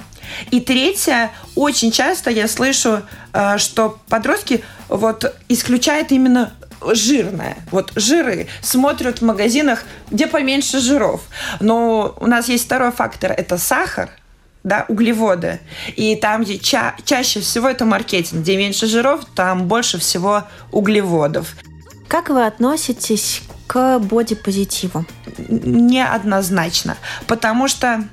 И 0.51 0.61
третье, 0.61 1.31
очень 1.55 1.91
часто 1.91 2.31
я 2.31 2.49
слышу, 2.49 3.03
э, 3.33 3.59
что 3.59 3.99
подростки 4.09 4.65
вот 4.89 5.35
исключают 5.49 6.13
именно 6.13 6.53
жирное. 6.93 7.57
Вот 7.71 7.93
жиры 7.95 8.49
смотрят 8.61 9.21
в 9.21 9.25
магазинах, 9.25 9.85
где 10.11 10.27
поменьше 10.27 10.81
жиров. 10.81 11.23
Но 11.61 12.17
у 12.21 12.27
нас 12.27 12.49
есть 12.49 12.65
второй 12.65 12.93
фактор– 12.93 13.33
это 13.37 13.59
сахар– 13.59 14.11
да, 14.65 14.85
углеводы. 14.89 15.61
И 15.97 16.17
там, 16.17 16.43
где 16.43 16.59
ча 16.59 16.95
чаще 17.05 17.41
всего 17.41 17.69
это 17.69 17.85
маркетинг, 17.85 18.43
где 18.43 18.57
меньше 18.57 18.87
жиров, 18.87 19.25
там 19.35 19.67
больше 19.67 19.99
всего 19.99 20.45
углеводов. 20.71 21.55
Как 22.09 22.29
вы 22.29 22.47
относитесь 22.47 23.43
к 23.67 23.99
бодипозитиву? 23.99 25.05
Неоднозначно. 25.49 26.97
Потому 27.27 27.69
что 27.69 28.05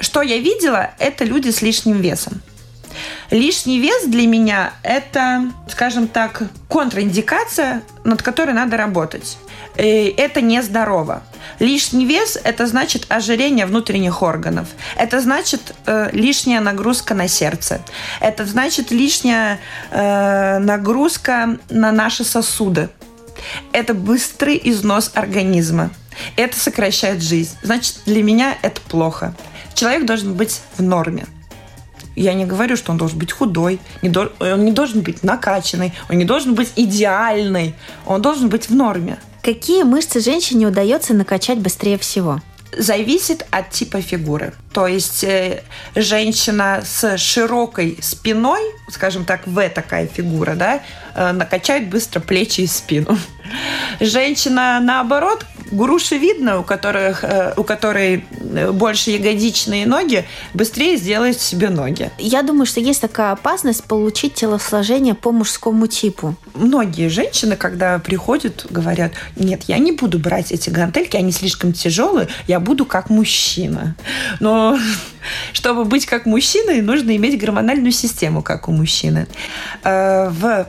что 0.00 0.22
я 0.22 0.38
видела, 0.38 0.90
это 0.98 1.24
люди 1.24 1.50
с 1.50 1.62
лишним 1.62 2.00
весом. 2.00 2.40
Лишний 3.30 3.78
вес 3.78 4.04
для 4.06 4.26
меня– 4.26 4.72
это, 4.82 5.52
скажем 5.68 6.08
так, 6.08 6.42
контраиндикация, 6.68 7.82
над 8.04 8.22
которой 8.22 8.52
надо 8.52 8.76
работать. 8.76 9.38
И 9.76 10.12
это 10.16 10.40
нездорово. 10.40 11.22
Лишний 11.60 12.04
вес– 12.04 12.38
это 12.44 12.66
значит 12.66 13.06
ожирение 13.08 13.66
внутренних 13.66 14.22
органов. 14.22 14.68
Это 14.96 15.20
значит 15.20 15.74
э, 15.86 16.10
лишняя 16.12 16.60
нагрузка 16.60 17.14
на 17.14 17.28
сердце. 17.28 17.80
Это 18.20 18.44
значит 18.44 18.90
лишняя 18.90 19.60
э, 19.90 20.58
нагрузка 20.58 21.58
на 21.68 21.92
наши 21.92 22.24
сосуды. 22.24 22.88
Это 23.72 23.94
быстрый 23.94 24.60
износ 24.64 25.12
организма. 25.14 25.90
Это 26.36 26.58
сокращает 26.58 27.22
жизнь. 27.22 27.56
Значит, 27.62 28.00
для 28.06 28.22
меня 28.22 28.58
это 28.62 28.80
плохо. 28.80 29.34
Человек 29.80 30.04
должен 30.04 30.34
быть 30.34 30.60
в 30.76 30.82
норме. 30.82 31.24
Я 32.14 32.34
не 32.34 32.44
говорю, 32.44 32.76
что 32.76 32.92
он 32.92 32.98
должен 32.98 33.18
быть 33.18 33.32
худой, 33.32 33.80
не 34.02 34.10
до... 34.10 34.30
он 34.38 34.66
не 34.66 34.72
должен 34.72 35.00
быть 35.00 35.22
накачанный, 35.22 35.94
он 36.10 36.18
не 36.18 36.26
должен 36.26 36.54
быть 36.54 36.70
идеальный, 36.76 37.74
он 38.04 38.20
должен 38.20 38.50
быть 38.50 38.68
в 38.68 38.74
норме. 38.74 39.16
Какие 39.42 39.84
мышцы 39.84 40.20
женщине 40.20 40.66
удается 40.66 41.14
накачать 41.14 41.60
быстрее 41.60 41.96
всего? 41.96 42.42
зависит 42.76 43.46
от 43.50 43.70
типа 43.70 44.00
фигуры. 44.00 44.52
То 44.72 44.86
есть 44.86 45.24
э, 45.24 45.62
женщина 45.94 46.82
с 46.84 47.18
широкой 47.18 47.98
спиной, 48.00 48.60
скажем 48.88 49.24
так, 49.24 49.46
В 49.46 49.68
такая 49.70 50.06
фигура, 50.06 50.54
да, 50.54 50.80
э, 51.14 51.32
накачает 51.32 51.88
быстро 51.88 52.20
плечи 52.20 52.62
и 52.62 52.66
спину. 52.66 53.18
Женщина, 54.00 54.78
наоборот, 54.80 55.44
грушевидная, 55.70 56.58
у, 56.58 56.62
которых, 56.62 57.24
э, 57.24 57.54
у 57.56 57.64
которой 57.64 58.24
э, 58.40 58.70
больше 58.72 59.10
ягодичные 59.10 59.86
ноги, 59.86 60.24
быстрее 60.54 60.96
сделает 60.96 61.40
себе 61.40 61.70
ноги. 61.70 62.10
Я 62.18 62.42
думаю, 62.42 62.66
что 62.66 62.80
есть 62.80 63.00
такая 63.00 63.32
опасность 63.32 63.84
получить 63.84 64.34
телосложение 64.34 65.14
по 65.14 65.32
мужскому 65.32 65.86
типу. 65.86 66.34
Многие 66.54 67.08
женщины, 67.08 67.56
когда 67.56 67.98
приходят, 67.98 68.66
говорят, 68.70 69.12
нет, 69.36 69.64
я 69.68 69.78
не 69.78 69.92
буду 69.92 70.18
брать 70.18 70.52
эти 70.52 70.70
гантельки, 70.70 71.16
они 71.16 71.32
слишком 71.32 71.72
тяжелые, 71.72 72.28
я 72.46 72.60
буду 72.60 72.84
как 72.84 73.10
мужчина. 73.10 73.94
Но 74.40 74.78
чтобы 75.52 75.84
быть 75.84 76.06
как 76.06 76.26
мужчиной, 76.26 76.82
нужно 76.82 77.16
иметь 77.16 77.38
гормональную 77.38 77.92
систему, 77.92 78.42
как 78.42 78.68
у 78.68 78.72
мужчины. 78.72 79.26
Э, 79.84 80.30
в 80.30 80.66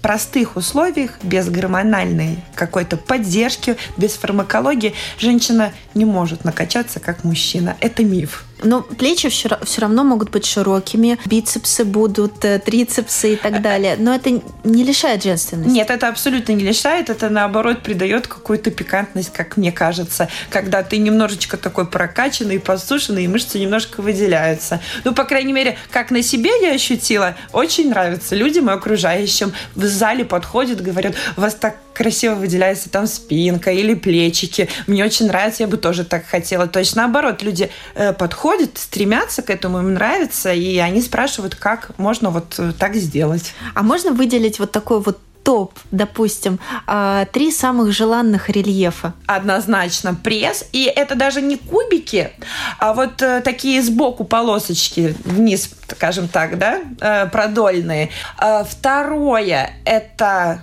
простых 0.00 0.56
условиях, 0.56 1.18
без 1.22 1.48
гормональной 1.48 2.38
какой-то 2.54 2.96
поддержки, 2.96 3.76
без 3.96 4.12
фармакологии, 4.12 4.94
женщина 5.18 5.72
не 5.94 6.04
может 6.04 6.44
накачаться 6.44 7.00
как 7.00 7.24
мужчина. 7.24 7.76
Это 7.80 8.04
миф. 8.04 8.44
Но 8.64 8.82
плечи 8.82 9.28
все, 9.28 9.48
все 9.64 9.80
равно 9.80 10.04
могут 10.04 10.30
быть 10.30 10.46
широкими, 10.46 11.18
бицепсы 11.26 11.84
будут, 11.84 12.44
э, 12.44 12.58
трицепсы 12.58 13.34
и 13.34 13.36
так 13.36 13.60
далее. 13.60 13.96
Но 13.98 14.14
это 14.14 14.30
не 14.64 14.84
лишает 14.84 15.22
женственности. 15.22 15.70
Нет, 15.70 15.90
это 15.90 16.08
абсолютно 16.08 16.52
не 16.52 16.64
лишает. 16.64 17.10
Это, 17.10 17.28
наоборот, 17.28 17.82
придает 17.82 18.26
какую-то 18.26 18.70
пикантность, 18.70 19.32
как 19.32 19.56
мне 19.56 19.72
кажется, 19.72 20.28
когда 20.50 20.82
ты 20.82 20.98
немножечко 20.98 21.56
такой 21.56 21.86
прокачанный, 21.86 22.60
подсушенный, 22.60 23.24
и 23.24 23.28
мышцы 23.28 23.58
немножко 23.58 24.00
выделяются. 24.00 24.80
Ну, 25.04 25.12
по 25.12 25.24
крайней 25.24 25.52
мере, 25.52 25.76
как 25.90 26.10
на 26.10 26.22
себе 26.22 26.50
я 26.62 26.72
ощутила, 26.72 27.36
очень 27.52 27.90
нравится 27.90 28.34
людям 28.34 28.70
и 28.70 28.72
окружающим. 28.72 29.52
В 29.82 29.86
зале 29.86 30.24
подходят, 30.24 30.80
говорят, 30.80 31.14
у 31.36 31.40
вас 31.40 31.54
так 31.54 31.76
красиво 31.92 32.34
выделяется 32.34 32.88
там 32.88 33.06
спинка 33.06 33.72
или 33.72 33.94
плечики. 33.94 34.68
Мне 34.86 35.04
очень 35.04 35.26
нравится, 35.26 35.64
я 35.64 35.68
бы 35.68 35.76
тоже 35.76 36.04
так 36.04 36.24
хотела. 36.26 36.66
То 36.66 36.78
есть, 36.78 36.96
наоборот, 36.96 37.42
люди 37.42 37.70
э, 37.94 38.12
подходят, 38.12 38.78
стремятся 38.78 39.42
к 39.42 39.50
этому, 39.50 39.78
им 39.78 39.94
нравится, 39.94 40.52
и 40.52 40.78
они 40.78 41.02
спрашивают, 41.02 41.54
как 41.54 41.98
можно 41.98 42.30
вот 42.30 42.54
э, 42.58 42.72
так 42.78 42.94
сделать. 42.94 43.54
А 43.74 43.82
можно 43.82 44.12
выделить 44.12 44.58
вот 44.58 44.72
такой 44.72 45.00
вот 45.00 45.18
топ, 45.42 45.78
допустим, 45.90 46.58
а, 46.86 47.24
три 47.26 47.50
самых 47.50 47.92
желанных 47.92 48.48
рельефа? 48.48 49.14
Однозначно 49.26 50.14
пресс. 50.14 50.64
И 50.72 50.84
это 50.84 51.14
даже 51.14 51.42
не 51.42 51.56
кубики, 51.56 52.30
а 52.78 52.94
вот 52.94 53.22
э, 53.22 53.40
такие 53.40 53.82
сбоку 53.82 54.24
полосочки 54.24 55.14
вниз, 55.24 55.70
скажем 55.88 56.28
так, 56.28 56.58
да, 56.58 56.80
э, 57.00 57.26
продольные. 57.26 58.10
А 58.38 58.64
второе– 58.64 59.74
это 59.84 60.62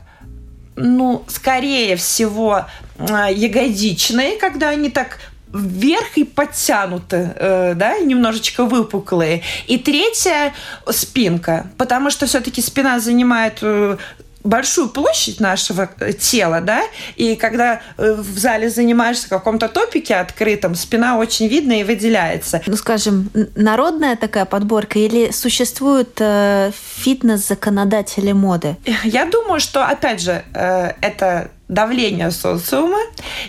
ну, 0.76 1.26
скорее 1.28 1.98
всего, 1.98 2.66
а, 2.98 3.30
ягодичные, 3.30 4.38
когда 4.38 4.70
они 4.70 4.90
так 4.90 5.20
вверх 5.52 6.18
и 6.18 6.24
подтянуты, 6.24 7.34
э, 7.36 7.74
да, 7.76 8.00
немножечко 8.00 8.66
выпуклые. 8.66 9.42
И 9.68 9.78
третья 9.78 10.54
спинка, 10.90 11.68
потому 11.78 12.12
что 12.12 12.28
все-таки 12.28 12.62
спина 12.62 13.00
занимает 13.00 13.62
большую 14.44 14.90
площадь 14.90 15.40
нашего 15.40 15.90
э, 16.00 16.14
тела, 16.14 16.62
да, 16.62 16.84
и 17.16 17.36
когда 17.36 17.82
э, 17.98 18.14
в 18.14 18.38
зале 18.38 18.70
занимаешься 18.70 19.28
в 19.28 19.30
каком-то 19.30 19.68
топике 19.68 20.16
открытом, 20.16 20.76
спина 20.76 21.18
очень 21.18 21.48
видна 21.48 21.80
и 21.80 21.84
выделяется. 21.84 22.62
Ну, 22.66 22.76
скажем, 22.76 23.30
народная 23.56 24.16
такая 24.16 24.46
подборка 24.46 25.00
или 25.00 25.32
существуют 25.32 26.18
э, 26.20 26.72
фитнес-законодатели 26.98 28.32
моды? 28.32 28.78
Я 29.04 29.26
думаю, 29.26 29.60
что, 29.60 29.86
опять 29.86 30.22
же, 30.22 30.44
э, 30.54 30.94
это 31.02 31.52
давление 31.70 32.32
социума. 32.32 33.00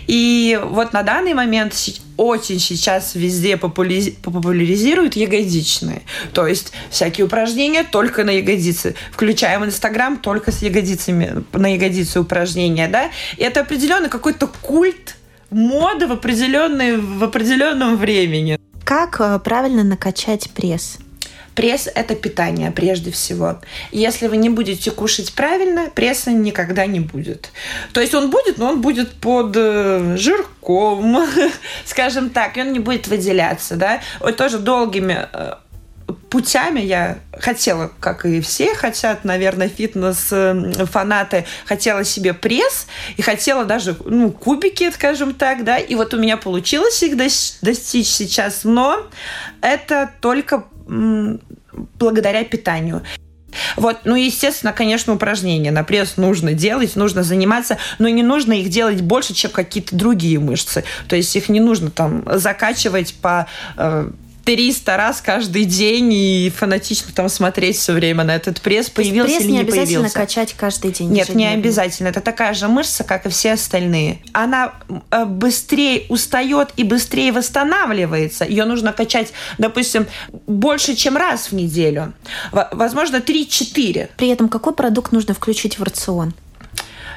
И 0.07 0.57
вот 0.63 0.93
на 0.93 1.03
данный 1.03 1.33
момент 1.33 1.73
очень 2.15 2.59
сейчас 2.59 3.15
везде 3.15 3.57
популяризируют 3.57 5.15
ягодичные. 5.15 6.03
То 6.33 6.47
есть 6.47 6.71
всякие 6.89 7.25
упражнения 7.25 7.83
только 7.83 8.23
на 8.23 8.29
ягодицы. 8.29 8.95
Включаем 9.11 9.65
Инстаграм 9.65 10.17
только 10.17 10.51
с 10.51 10.61
ягодицами, 10.61 11.43
на 11.51 11.73
ягодицы 11.73 12.21
упражнения, 12.21 12.87
да. 12.87 13.09
И 13.37 13.43
это 13.43 13.61
определенный 13.61 14.09
какой-то 14.09 14.47
культ 14.47 15.17
моды 15.49 16.07
в, 16.07 16.11
определенной, 16.13 16.97
в 16.97 17.23
определенном 17.23 17.97
времени. 17.97 18.57
Как 18.83 19.19
э, 19.19 19.39
правильно 19.39 19.83
накачать 19.83 20.49
пресс? 20.51 20.97
Пресс– 21.55 21.89
это 21.95 22.15
питание 22.15 22.71
прежде 22.71 23.11
всего. 23.11 23.59
Если 23.91 24.27
вы 24.27 24.37
не 24.37 24.49
будете 24.49 24.91
кушать 24.91 25.33
правильно, 25.33 25.89
пресса 25.93 26.31
никогда 26.31 26.85
не 26.85 26.99
будет. 26.99 27.51
То 27.93 28.01
есть 28.01 28.13
он 28.15 28.29
будет, 28.29 28.57
но 28.57 28.69
он 28.69 28.81
будет 28.81 29.13
под 29.13 29.55
э, 29.55 30.15
жирком, 30.17 31.25
скажем 31.85 32.29
так, 32.29 32.57
и 32.57 32.61
он 32.61 32.71
не 32.73 32.79
будет 32.79 33.07
выделяться. 33.07 33.75
Да? 33.75 34.01
Вот 34.19 34.37
тоже 34.37 34.59
долгими 34.59 35.27
э, 35.33 35.53
путями 36.31 36.79
я 36.79 37.19
хотела, 37.37 37.91
как 37.99 38.25
и 38.25 38.39
все 38.39 38.73
хотят, 38.73 39.25
наверное, 39.25 39.67
фитнес-фанаты, 39.67 41.45
хотела 41.65 42.05
себе 42.05 42.33
пресс 42.33 42.87
и 43.17 43.21
хотела 43.21 43.65
даже, 43.65 43.97
ну, 44.05 44.31
кубики, 44.31 44.89
скажем 44.91 45.33
так, 45.33 45.65
да, 45.65 45.77
и 45.77 45.93
вот 45.93 46.13
у 46.13 46.19
меня 46.19 46.37
получилось 46.37 47.03
их 47.03 47.17
достичь 47.17 48.07
сейчас, 48.07 48.63
но 48.63 49.05
это 49.61 50.09
только 50.21 50.63
благодаря 51.99 52.45
питанию. 52.45 53.03
Вот, 53.75 53.99
ну, 54.05 54.15
естественно, 54.15 54.71
конечно, 54.71 55.13
упражнения 55.13 55.71
на 55.71 55.83
пресс 55.83 56.15
нужно 56.15 56.53
делать, 56.53 56.95
нужно 56.95 57.23
заниматься, 57.23 57.77
но 57.99 58.07
не 58.07 58.23
нужно 58.23 58.53
их 58.53 58.69
делать 58.69 59.01
больше, 59.01 59.33
чем 59.33 59.51
какие-то 59.51 59.93
другие 59.93 60.39
мышцы. 60.39 60.85
То 61.09 61.17
есть 61.17 61.35
их 61.35 61.49
не 61.49 61.59
нужно 61.59 61.91
там 61.91 62.23
закачивать 62.25 63.15
по 63.15 63.47
э, 63.75 64.09
300 64.43 64.97
раз 64.97 65.21
каждый 65.21 65.65
день 65.65 66.13
и 66.13 66.53
фанатично 66.55 67.11
там 67.13 67.29
смотреть 67.29 67.77
все 67.77 67.93
время 67.93 68.23
на 68.23 68.35
этот 68.35 68.61
пресс, 68.61 68.89
появился 68.89 69.35
пресс 69.35 69.41
или 69.41 69.51
не, 69.51 69.57
не 69.57 69.59
обязательно 69.61 69.85
появился. 69.85 70.15
качать 70.15 70.53
каждый 70.53 70.91
день. 70.91 71.09
Нет, 71.09 71.33
не 71.35 71.47
обязательно. 71.47 72.07
Это 72.07 72.21
такая 72.21 72.53
же 72.53 72.67
мышца, 72.67 73.03
как 73.03 73.25
и 73.25 73.29
все 73.29 73.53
остальные. 73.53 74.19
Она 74.33 74.73
э, 75.11 75.25
быстрее 75.25 76.05
устает 76.09 76.69
и 76.77 76.83
быстрее 76.83 77.31
восстанавливается. 77.31 78.45
Ее 78.45 78.65
нужно 78.65 78.93
качать, 78.93 79.33
допустим, 79.57 80.07
больше, 80.47 80.95
чем 80.95 81.17
раз 81.17 81.51
в 81.51 81.53
неделю. 81.53 82.13
Возможно, 82.51 83.17
3-4. 83.17 84.09
При 84.17 84.27
этом 84.29 84.49
какой 84.49 84.73
продукт 84.73 85.11
нужно 85.11 85.33
включить 85.33 85.77
в 85.77 85.83
рацион? 85.83 86.33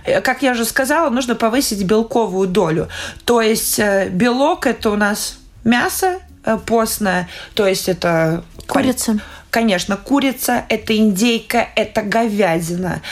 Э, 0.05 0.21
как 0.21 0.43
я 0.43 0.53
уже 0.53 0.65
сказала, 0.65 1.11
нужно 1.11 1.35
повысить 1.35 1.83
белковую 1.85 2.49
долю. 2.49 2.89
То 3.25 3.41
есть 3.41 3.79
э, 3.79 4.09
белок 4.11 4.67
это 4.67 4.91
у 4.91 4.97
нас 4.97 5.39
мясо, 5.65 6.21
постная, 6.67 7.29
то 7.55 7.67
есть 7.67 7.89
это 7.89 8.45
курица. 8.67 9.19
Конечно, 9.51 9.97
курица, 9.97 10.65
это 10.69 10.97
индейка, 10.97 11.69
это 11.77 12.03
говядина 12.03 13.03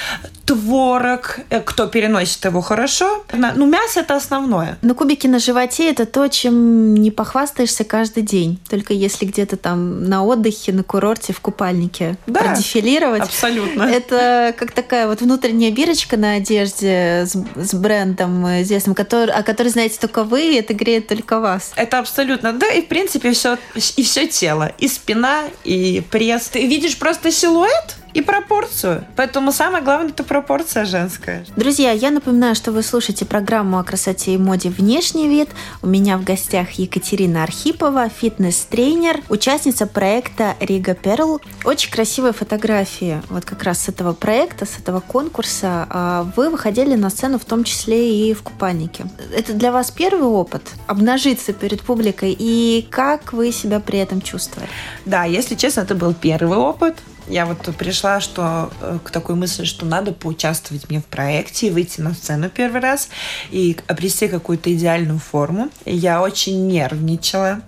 творог, 0.44 1.38
э, 1.50 1.60
кто 1.60 1.86
переносит 1.86 2.44
его 2.44 2.60
хорошо. 2.60 3.24
Ну, 3.32 3.66
мясо 3.66 4.00
это 4.00 4.16
основное. 4.16 4.78
Но 4.82 4.94
кубики 4.94 5.26
на 5.26 5.38
животе 5.38 5.90
это 5.90 6.06
то, 6.06 6.28
чем 6.28 6.94
не 6.94 7.10
похвастаешься 7.10 7.84
каждый 7.84 8.22
день. 8.22 8.58
Только 8.68 8.92
если 8.92 9.24
где-то 9.24 9.56
там 9.56 10.04
на 10.04 10.24
отдыхе, 10.24 10.72
на 10.72 10.82
курорте, 10.82 11.32
в 11.32 11.40
купальнике 11.40 12.16
да, 12.26 12.40
продефилировать. 12.40 13.22
Абсолютно. 13.22 13.84
Это 13.84 14.54
как 14.58 14.72
такая 14.72 15.06
вот 15.06 15.20
внутренняя 15.20 15.70
бирочка 15.70 16.16
на 16.16 16.34
одежде 16.34 17.26
с, 17.26 17.36
с 17.56 17.74
брендом 17.74 18.46
известным, 18.62 18.94
который, 18.94 19.32
о 19.32 19.42
которой 19.42 19.68
знаете 19.68 19.98
только 20.00 20.24
вы, 20.24 20.52
и 20.52 20.56
это 20.56 20.74
греет 20.74 21.08
только 21.08 21.40
вас. 21.40 21.72
Это 21.76 21.98
абсолютно. 21.98 22.52
Да, 22.52 22.68
и 22.68 22.82
в 22.82 22.88
принципе 22.88 23.32
все, 23.32 23.58
и 23.74 24.02
все 24.02 24.26
тело. 24.26 24.72
И 24.78 24.88
спина, 24.88 25.44
и 25.64 26.02
пресс. 26.10 26.48
Ты 26.48 26.66
видишь 26.66 26.98
просто 26.98 27.30
силуэт, 27.30 27.96
и 28.14 28.20
пропорцию. 28.20 29.04
Поэтому 29.16 29.52
самое 29.52 29.82
главное 29.82 30.10
это 30.10 30.24
пропорция 30.24 30.84
женская. 30.84 31.44
Друзья, 31.56 31.92
я 31.92 32.10
напоминаю, 32.10 32.54
что 32.54 32.72
вы 32.72 32.82
слушаете 32.82 33.24
программу 33.24 33.78
о 33.78 33.84
красоте 33.84 34.34
и 34.34 34.38
моде 34.38 34.68
«Внешний 34.68 35.28
вид». 35.28 35.48
У 35.82 35.86
меня 35.86 36.18
в 36.18 36.24
гостях 36.24 36.72
Екатерина 36.72 37.42
Архипова, 37.42 38.08
фитнес-тренер, 38.08 39.20
участница 39.28 39.86
проекта 39.86 40.56
«Рига 40.60 40.94
Перл». 40.94 41.40
Очень 41.64 41.90
красивые 41.90 42.32
фотографии 42.32 43.22
вот 43.28 43.44
как 43.44 43.62
раз 43.62 43.82
с 43.82 43.88
этого 43.88 44.12
проекта, 44.12 44.66
с 44.66 44.78
этого 44.78 45.00
конкурса. 45.00 45.86
А 45.90 46.32
вы 46.36 46.50
выходили 46.50 46.94
на 46.94 47.10
сцену 47.10 47.38
в 47.38 47.44
том 47.44 47.64
числе 47.64 48.28
и 48.28 48.34
в 48.34 48.42
купальнике. 48.42 49.06
Это 49.34 49.54
для 49.54 49.72
вас 49.72 49.90
первый 49.90 50.28
опыт 50.28 50.62
обнажиться 50.86 51.52
перед 51.52 51.82
публикой 51.82 52.36
и 52.38 52.86
как 52.90 53.32
вы 53.32 53.52
себя 53.52 53.80
при 53.80 53.98
этом 53.98 54.20
чувствовали? 54.20 54.68
Да, 55.04 55.24
если 55.24 55.54
честно, 55.54 55.80
это 55.80 55.94
был 55.94 56.14
первый 56.14 56.58
опыт 56.58 56.96
я 57.28 57.46
вот 57.46 57.58
пришла 57.76 58.20
что, 58.20 58.70
э, 58.80 58.98
к 59.02 59.10
такой 59.10 59.34
мысли, 59.34 59.64
что 59.64 59.86
надо 59.86 60.12
поучаствовать 60.12 60.88
мне 60.88 61.00
в 61.00 61.04
проекте, 61.04 61.70
выйти 61.70 62.00
на 62.00 62.14
сцену 62.14 62.50
первый 62.50 62.80
раз 62.80 63.08
и 63.50 63.76
обрести 63.86 64.28
какую-то 64.28 64.72
идеальную 64.72 65.18
форму. 65.18 65.70
Я 65.84 66.22
очень 66.22 66.66
нервничала, 66.66 67.62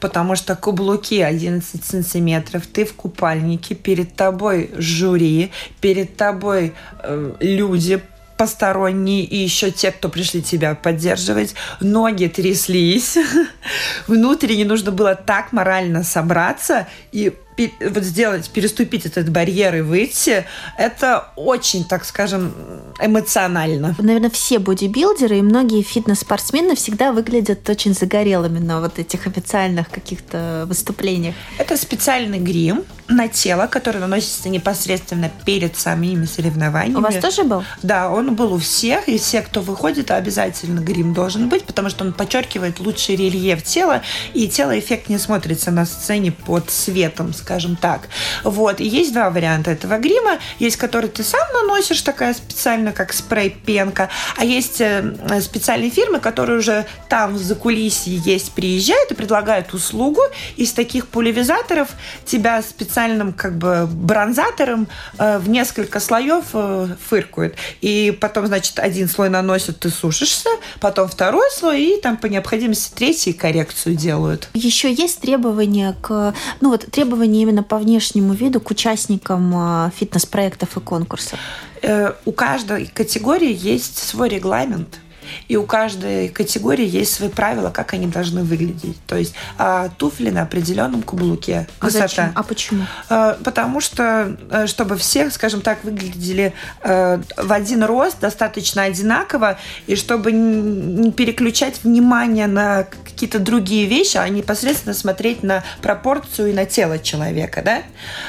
потому 0.00 0.36
что 0.36 0.56
каблуки 0.56 1.20
11 1.20 1.84
сантиметров, 1.84 2.66
ты 2.66 2.84
в 2.84 2.94
купальнике, 2.94 3.74
перед 3.74 4.14
тобой 4.16 4.70
жюри, 4.76 5.52
перед 5.80 6.16
тобой 6.16 6.74
э, 7.02 7.34
люди 7.40 8.02
посторонние 8.40 9.24
и 9.24 9.36
еще 9.36 9.70
те, 9.70 9.90
кто 9.90 10.08
пришли 10.08 10.42
тебя 10.42 10.74
поддерживать. 10.74 11.54
Ноги 11.80 12.26
тряслись. 12.26 13.18
Внутренне 14.06 14.64
нужно 14.64 14.92
было 14.92 15.14
так 15.14 15.52
морально 15.52 16.04
собраться 16.04 16.88
и 17.12 17.34
вот 17.80 18.04
сделать, 18.04 18.50
переступить 18.50 19.06
этот 19.06 19.30
барьер 19.30 19.76
и 19.76 19.80
выйти, 19.80 20.44
это 20.78 21.28
очень, 21.36 21.84
так 21.84 22.04
скажем, 22.04 22.54
эмоционально. 23.00 23.94
Наверное, 23.98 24.30
все 24.30 24.58
бодибилдеры 24.58 25.38
и 25.38 25.42
многие 25.42 25.82
фитнес-спортсмены 25.82 26.74
всегда 26.74 27.12
выглядят 27.12 27.68
очень 27.68 27.94
загорелыми 27.94 28.58
на 28.58 28.80
вот 28.80 28.98
этих 28.98 29.26
официальных 29.26 29.90
каких-то 29.90 30.64
выступлениях. 30.66 31.34
Это 31.58 31.76
специальный 31.76 32.38
грим 32.38 32.84
на 33.08 33.28
тело, 33.28 33.66
который 33.66 34.00
наносится 34.00 34.48
непосредственно 34.48 35.30
перед 35.44 35.76
самими 35.76 36.26
соревнованиями. 36.26 36.98
У 36.98 37.00
вас 37.00 37.16
тоже 37.16 37.44
был? 37.44 37.64
Да, 37.82 38.10
он 38.10 38.34
был 38.34 38.54
у 38.54 38.58
всех, 38.58 39.08
и 39.08 39.18
все, 39.18 39.42
кто 39.42 39.60
выходит, 39.60 40.10
обязательно 40.10 40.80
грим 40.80 41.12
должен 41.12 41.48
быть, 41.48 41.64
потому 41.64 41.90
что 41.90 42.04
он 42.04 42.12
подчеркивает 42.12 42.78
лучший 42.80 43.16
рельеф 43.16 43.62
тела, 43.62 44.02
и 44.32 44.48
тело 44.48 44.78
эффектнее 44.78 45.18
смотрится 45.18 45.70
на 45.70 45.84
сцене 45.86 46.32
под 46.32 46.70
светом, 46.70 47.32
скажем 47.34 47.49
скажем 47.50 47.74
так. 47.74 48.08
Вот. 48.44 48.80
И 48.80 48.86
есть 48.86 49.12
два 49.12 49.28
варианта 49.28 49.72
этого 49.72 49.98
грима. 49.98 50.38
Есть, 50.60 50.76
который 50.76 51.10
ты 51.10 51.24
сам 51.24 51.40
наносишь, 51.52 52.00
такая 52.02 52.32
специально, 52.32 52.92
как 52.92 53.12
спрей-пенка. 53.12 54.08
А 54.36 54.44
есть 54.44 54.80
э, 54.80 55.40
специальные 55.40 55.90
фирмы, 55.90 56.20
которые 56.20 56.60
уже 56.60 56.86
там 57.08 57.34
в 57.34 57.42
закулисье 57.42 58.14
есть, 58.24 58.52
приезжают 58.52 59.10
и 59.10 59.14
предлагают 59.14 59.74
услугу. 59.74 60.20
Из 60.56 60.72
таких 60.72 61.08
пулевизаторов 61.08 61.88
тебя 62.24 62.62
специальным 62.62 63.32
как 63.32 63.58
бы 63.58 63.88
бронзатором 63.90 64.86
э, 65.18 65.38
в 65.38 65.48
несколько 65.48 65.98
слоев 65.98 66.44
э, 66.52 66.86
фыркают. 67.08 67.56
И 67.80 68.16
потом, 68.20 68.46
значит, 68.46 68.78
один 68.78 69.08
слой 69.08 69.28
наносят, 69.28 69.80
ты 69.80 69.90
сушишься, 69.90 70.50
потом 70.78 71.08
второй 71.08 71.50
слой, 71.50 71.82
и 71.82 72.00
там 72.00 72.16
по 72.16 72.26
необходимости 72.26 72.92
третий 72.94 73.32
коррекцию 73.32 73.96
делают. 73.96 74.48
Еще 74.54 74.92
есть 74.92 75.20
требования 75.20 75.96
к... 76.00 76.32
Ну 76.60 76.70
вот 76.70 76.86
требования 76.92 77.39
именно 77.40 77.62
по 77.62 77.78
внешнему 77.78 78.32
виду 78.32 78.60
к 78.60 78.70
участникам 78.70 79.52
а, 79.54 79.90
фитнес-проектов 79.96 80.76
и 80.76 80.80
конкурсов? 80.80 81.38
Э, 81.82 82.12
у 82.24 82.32
каждой 82.32 82.86
категории 82.86 83.52
есть 83.52 83.98
свой 83.98 84.28
регламент 84.28 85.00
и 85.48 85.56
у 85.56 85.64
каждой 85.64 86.28
категории 86.28 86.86
есть 86.86 87.14
свои 87.14 87.28
правила, 87.28 87.70
как 87.70 87.94
они 87.94 88.06
должны 88.06 88.42
выглядеть. 88.42 88.98
То 89.06 89.16
есть 89.16 89.34
а, 89.58 89.88
туфли 89.96 90.30
на 90.30 90.42
определенном 90.42 91.02
каблуке. 91.02 91.66
А 91.78 91.86
высота. 91.86 92.08
зачем? 92.08 92.32
А 92.34 92.42
почему? 92.42 92.86
А, 93.08 93.38
потому 93.44 93.80
что, 93.80 94.36
э, 94.50 94.66
чтобы 94.66 94.96
все, 94.96 95.30
скажем 95.30 95.60
так, 95.60 95.84
выглядели 95.84 96.52
а, 96.82 97.20
в 97.36 97.52
один 97.52 97.84
рост, 97.84 98.20
достаточно 98.20 98.84
одинаково, 98.84 99.58
и 99.86 99.96
чтобы 99.96 100.32
не 100.32 101.12
переключать 101.12 101.82
внимание 101.84 102.46
на 102.46 102.84
какие-то 103.04 103.38
другие 103.38 103.86
вещи, 103.86 104.16
а 104.16 104.28
непосредственно 104.28 104.94
смотреть 104.94 105.42
на 105.42 105.62
пропорцию 105.82 106.50
и 106.50 106.52
на 106.52 106.64
тело 106.64 106.98
человека, 106.98 107.62
да? 107.64 107.82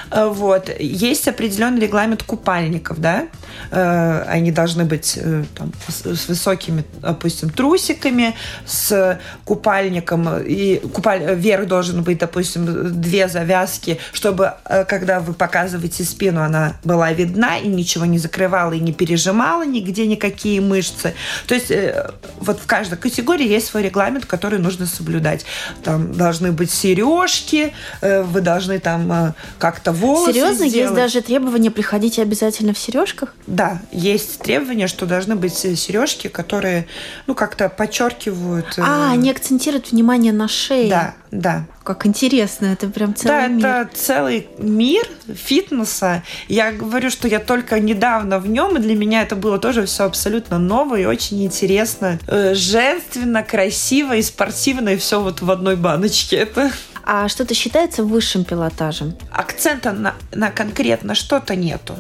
А, 0.09 0.27
вот. 0.27 0.69
Есть 0.79 1.27
определенный 1.27 1.81
регламент 1.81 2.23
купальников, 2.23 2.99
да? 2.99 3.27
Они 3.71 4.51
должны 4.51 4.85
быть 4.85 5.19
там, 5.55 5.71
с 5.87 6.27
высокими 6.27 6.83
допустим, 7.01 7.49
трусиками, 7.49 8.35
с 8.65 9.19
купальником, 9.45 10.39
и 10.39 10.77
купаль... 10.93 11.35
верх 11.35 11.67
должен 11.67 12.03
быть, 12.03 12.19
допустим, 12.19 13.01
две 13.01 13.27
завязки, 13.27 13.99
чтобы, 14.13 14.53
э, 14.65 14.85
когда 14.85 15.19
вы 15.19 15.33
показываете 15.33 16.03
спину, 16.03 16.41
она 16.41 16.77
была 16.83 17.11
видна 17.11 17.57
и 17.57 17.67
ничего 17.67 18.05
не 18.05 18.17
закрывала 18.17 18.73
и 18.73 18.79
не 18.79 18.93
пережимала 18.93 19.65
нигде 19.65 20.07
никакие 20.07 20.61
мышцы. 20.61 21.13
То 21.47 21.55
есть 21.55 21.71
э, 21.71 22.11
вот 22.39 22.59
в 22.59 22.65
каждой 22.67 22.97
категории 22.97 23.47
есть 23.47 23.67
свой 23.67 23.83
регламент, 23.83 24.25
который 24.25 24.59
нужно 24.59 24.85
соблюдать. 24.85 25.45
Там 25.83 26.13
должны 26.13 26.51
быть 26.51 26.71
сережки, 26.71 27.73
э, 28.01 28.21
вы 28.23 28.41
должны 28.41 28.79
там 28.79 29.33
как-то 29.57 29.91
волосы 29.91 30.33
Серьезно? 30.33 30.67
Сделать. 30.67 30.73
Есть 30.75 30.93
даже 30.93 31.21
требования 31.21 31.71
приходить 31.71 32.19
обязательно 32.19 32.73
в 32.73 32.77
сережках? 32.77 33.33
Да, 33.47 33.79
есть 33.91 34.39
требования, 34.39 34.87
что 34.87 35.05
должны 35.05 35.35
быть 35.35 35.53
сережки, 35.53 36.27
которые 36.27 36.80
которые, 36.81 36.87
ну, 37.27 37.35
как-то 37.35 37.69
подчеркивают. 37.69 38.77
Э, 38.77 38.83
а, 38.85 39.11
они 39.11 39.31
акцентируют 39.31 39.91
внимание 39.91 40.33
на 40.33 40.47
шее. 40.47 40.89
Да, 40.89 41.13
да. 41.31 41.65
Как 41.83 42.05
интересно, 42.05 42.67
это 42.67 42.87
прям 42.87 43.15
целый 43.15 43.37
да, 43.37 43.47
мир. 43.47 43.61
Да, 43.61 43.81
это 43.81 43.95
целый 43.95 44.47
мир 44.57 45.07
фитнеса. 45.33 46.23
Я 46.47 46.71
говорю, 46.71 47.09
что 47.09 47.27
я 47.27 47.39
только 47.39 47.79
недавно 47.79 48.39
в 48.39 48.47
нем, 48.47 48.77
и 48.77 48.79
для 48.79 48.95
меня 48.95 49.23
это 49.23 49.35
было 49.35 49.57
тоже 49.57 49.85
все 49.85 50.03
абсолютно 50.03 50.59
новое 50.59 51.01
и 51.01 51.05
очень 51.05 51.43
интересно. 51.43 52.19
Э, 52.27 52.53
женственно, 52.53 53.43
красиво 53.43 54.15
и 54.15 54.21
спортивно, 54.21 54.89
и 54.89 54.97
все 54.97 55.21
вот 55.21 55.41
в 55.41 55.49
одной 55.49 55.75
баночке. 55.75 56.37
Это 56.37 56.71
а 57.03 57.27
что-то 57.27 57.55
считается 57.55 58.03
высшим 58.03 58.43
пилотажем? 58.43 59.17
Акцента 59.31 59.91
на, 59.91 60.13
на 60.31 60.51
конкретно 60.51 61.15
что-то 61.15 61.55
нету. 61.55 61.95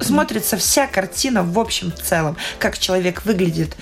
Смотрится 0.00 0.56
вся 0.56 0.86
картина 0.86 1.42
в 1.42 1.58
общем 1.58 1.92
целом, 1.92 2.36
как 2.58 2.78
человек 2.78 3.24
выглядит 3.24 3.76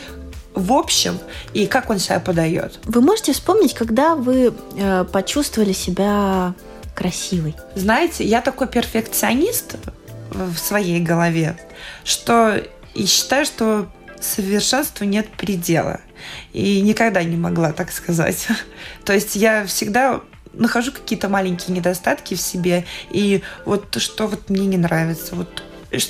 в 0.55 0.73
общем 0.73 1.19
и 1.53 1.67
как 1.67 1.91
он 1.91 1.99
себя 1.99 2.21
подает. 2.21 2.79
Вы 2.85 3.01
можете 3.01 3.33
вспомнить, 3.33 3.75
когда 3.75 4.15
вы 4.15 4.55
э, 4.77 5.05
почувствовали 5.05 5.73
себя 5.73 6.55
красивой? 6.95 7.55
Знаете, 7.75 8.25
я 8.25 8.41
такой 8.41 8.69
перфекционист 8.69 9.77
в 10.31 10.57
своей 10.57 11.01
голове, 11.01 11.57
что 12.05 12.63
и 12.95 13.07
считаю, 13.07 13.45
что 13.45 13.89
совершенству 14.21 15.05
нет 15.05 15.29
предела. 15.29 16.01
И 16.53 16.81
никогда 16.81 17.23
не 17.23 17.37
могла 17.37 17.73
так 17.73 17.93
сказать. 17.93 18.47
То 19.05 19.13
есть 19.13 19.37
я 19.37 19.67
всегда 19.67 20.21
нахожу 20.53 20.93
какие-то 20.93 21.29
маленькие 21.29 21.77
недостатки 21.77 22.35
в 22.35 22.41
себе, 22.41 22.85
и 23.11 23.43
вот 23.65 23.97
что 24.01 24.29
вот 24.29 24.49
мне 24.51 24.67
не 24.67 24.77
нравится, 24.77 25.35
вот 25.35 25.65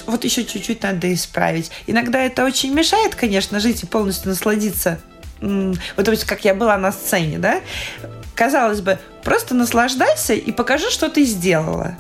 вот 0.07 0.25
еще 0.25 0.45
чуть-чуть 0.45 0.83
надо 0.83 1.13
исправить. 1.13 1.71
Иногда 1.87 2.21
это 2.21 2.45
очень 2.45 2.73
мешает, 2.75 3.15
конечно, 3.15 3.61
жить 3.61 3.83
и 3.83 3.87
полностью 3.87 4.29
насладиться. 4.29 5.01
Вот 5.41 6.09
есть, 6.09 6.25
как 6.25 6.45
я 6.45 6.55
была 6.55 6.77
на 6.79 6.93
сцене, 6.93 7.39
да? 7.39 7.61
Казалось 8.35 8.81
бы, 8.81 8.99
просто 9.23 9.55
наслаждайся 9.55 10.35
и 10.35 10.53
покажи, 10.53 10.91
что 10.91 11.09
ты 11.09 11.25
сделала. 11.25 11.97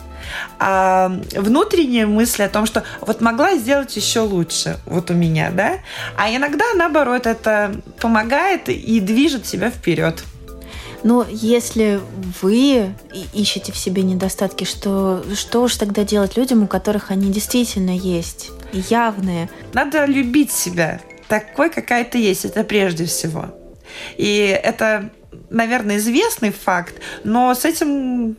А 0.58 1.12
внутренняя 1.36 2.06
мысль 2.06 2.44
о 2.44 2.48
том, 2.48 2.64
что 2.66 2.82
вот 3.02 3.20
могла 3.20 3.56
сделать 3.56 3.94
еще 3.94 4.20
лучше, 4.20 4.78
вот 4.86 5.10
у 5.10 5.14
меня, 5.14 5.50
да? 5.50 5.80
А 6.16 6.34
иногда, 6.34 6.64
наоборот, 6.74 7.26
это 7.26 7.76
помогает 8.00 8.68
и 8.68 9.00
движет 9.00 9.46
себя 9.46 9.70
вперед. 9.70 10.24
Но 11.04 11.24
если 11.30 12.00
вы 12.42 12.94
ищете 13.34 13.72
в 13.72 13.76
себе 13.76 14.02
недостатки, 14.02 14.64
что, 14.64 15.22
что 15.34 15.62
уж 15.62 15.76
тогда 15.76 16.02
делать 16.02 16.36
людям, 16.36 16.64
у 16.64 16.66
которых 16.66 17.10
они 17.10 17.30
действительно 17.30 17.96
есть, 17.96 18.50
явные? 18.72 19.50
Надо 19.74 20.06
любить 20.06 20.50
себя 20.50 21.00
такой, 21.28 21.70
какая 21.70 22.04
ты 22.04 22.18
есть, 22.18 22.46
это 22.46 22.64
прежде 22.64 23.04
всего. 23.04 23.46
И 24.16 24.58
это, 24.62 25.10
наверное, 25.50 25.98
известный 25.98 26.50
факт, 26.50 26.94
но 27.22 27.54
с 27.54 27.66
этим 27.66 28.36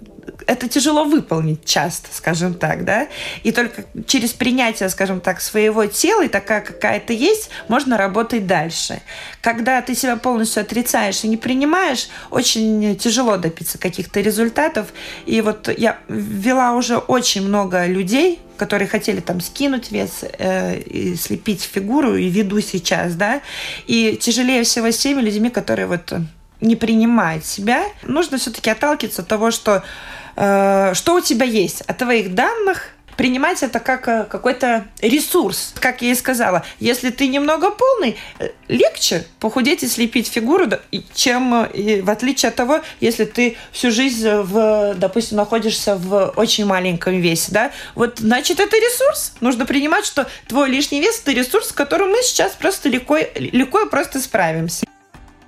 это 0.47 0.67
тяжело 0.67 1.05
выполнить 1.05 1.65
часто, 1.65 2.09
скажем 2.11 2.53
так, 2.53 2.85
да, 2.85 3.07
и 3.43 3.51
только 3.51 3.85
через 4.07 4.31
принятие, 4.31 4.89
скажем 4.89 5.21
так, 5.21 5.41
своего 5.41 5.85
тела 5.85 6.25
и 6.25 6.27
такая, 6.27 6.61
какая 6.61 6.99
то 6.99 7.13
есть, 7.13 7.49
можно 7.67 7.97
работать 7.97 8.47
дальше. 8.47 9.01
Когда 9.41 9.81
ты 9.81 9.95
себя 9.95 10.17
полностью 10.17 10.61
отрицаешь 10.61 11.23
и 11.23 11.27
не 11.27 11.37
принимаешь, 11.37 12.09
очень 12.29 12.95
тяжело 12.97 13.37
добиться 13.37 13.77
каких-то 13.77 14.21
результатов. 14.21 14.87
И 15.25 15.41
вот 15.41 15.69
я 15.77 15.97
вела 16.07 16.73
уже 16.73 16.97
очень 16.97 17.47
много 17.47 17.85
людей, 17.85 18.39
которые 18.57 18.87
хотели 18.87 19.19
там 19.19 19.41
скинуть 19.41 19.91
вес 19.91 20.23
э, 20.23 20.79
и 20.79 21.15
слепить 21.15 21.61
фигуру, 21.61 22.15
и 22.15 22.29
веду 22.29 22.61
сейчас, 22.61 23.15
да, 23.15 23.41
и 23.87 24.17
тяжелее 24.17 24.63
всего 24.63 24.91
с 24.91 24.97
теми 24.97 25.21
людьми, 25.21 25.49
которые 25.49 25.87
вот 25.87 26.13
не 26.61 26.75
принимают 26.75 27.45
себя. 27.45 27.83
Нужно 28.03 28.37
все-таки 28.37 28.69
отталкиваться 28.69 29.21
от 29.21 29.27
того, 29.27 29.51
что 29.51 29.83
что 30.35 31.15
у 31.15 31.21
тебя 31.21 31.45
есть 31.45 31.81
от 31.81 31.97
твоих 31.97 32.35
данных, 32.35 32.95
принимать 33.15 33.63
это 33.63 33.79
как 33.79 34.07
э, 34.07 34.25
какой-то 34.25 34.85
ресурс. 35.01 35.73
Как 35.79 36.01
я 36.01 36.11
и 36.11 36.15
сказала, 36.15 36.65
если 36.79 37.09
ты 37.09 37.27
немного 37.27 37.71
полный, 37.71 38.17
э, 38.39 38.49
легче 38.67 39.25
похудеть 39.39 39.83
и 39.83 39.87
слепить 39.87 40.27
фигуру, 40.27 40.65
чем 41.13 41.67
в 41.73 42.09
отличие 42.09 42.49
от 42.49 42.55
того, 42.55 42.81
если 42.99 43.25
ты 43.25 43.57
всю 43.71 43.91
жизнь, 43.91 44.27
в, 44.27 44.95
допустим, 44.95 45.37
находишься 45.37 45.95
в 45.95 46.33
очень 46.35 46.65
маленьком 46.65 47.19
весе. 47.19 47.51
Да? 47.51 47.71
Вот, 47.95 48.19
значит, 48.19 48.59
это 48.59 48.75
ресурс. 48.75 49.33
Нужно 49.41 49.65
принимать, 49.65 50.05
что 50.05 50.27
твой 50.47 50.69
лишний 50.69 51.01
вес– 51.01 51.21
это 51.23 51.31
ресурс, 51.31 51.69
с 51.69 51.71
которым 51.71 52.09
мы 52.09 52.21
сейчас 52.23 52.53
просто 52.53 52.89
легко, 52.89 53.17
легко 53.35 53.81
и 53.81 53.89
просто 53.89 54.19
справимся. 54.19 54.85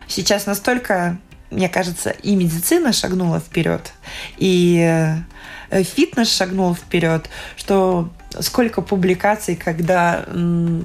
Сейчас 0.07 0.45
настолько 0.45 1.17
мне 1.49 1.69
кажется, 1.69 2.09
и 2.09 2.35
медицина 2.35 2.93
шагнула 2.93 3.39
вперед, 3.39 3.93
и 4.37 5.23
э, 5.69 5.83
фитнес 5.83 6.35
шагнул 6.35 6.75
вперед, 6.75 7.29
что 7.55 8.09
сколько 8.39 8.81
публикаций, 8.81 9.55
когда 9.55 10.25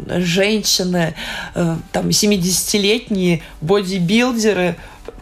женщины, 0.09 1.14
э, 1.55 1.77
там, 1.92 2.09
70-летние 2.09 3.42
бодибилдеры 3.61 4.77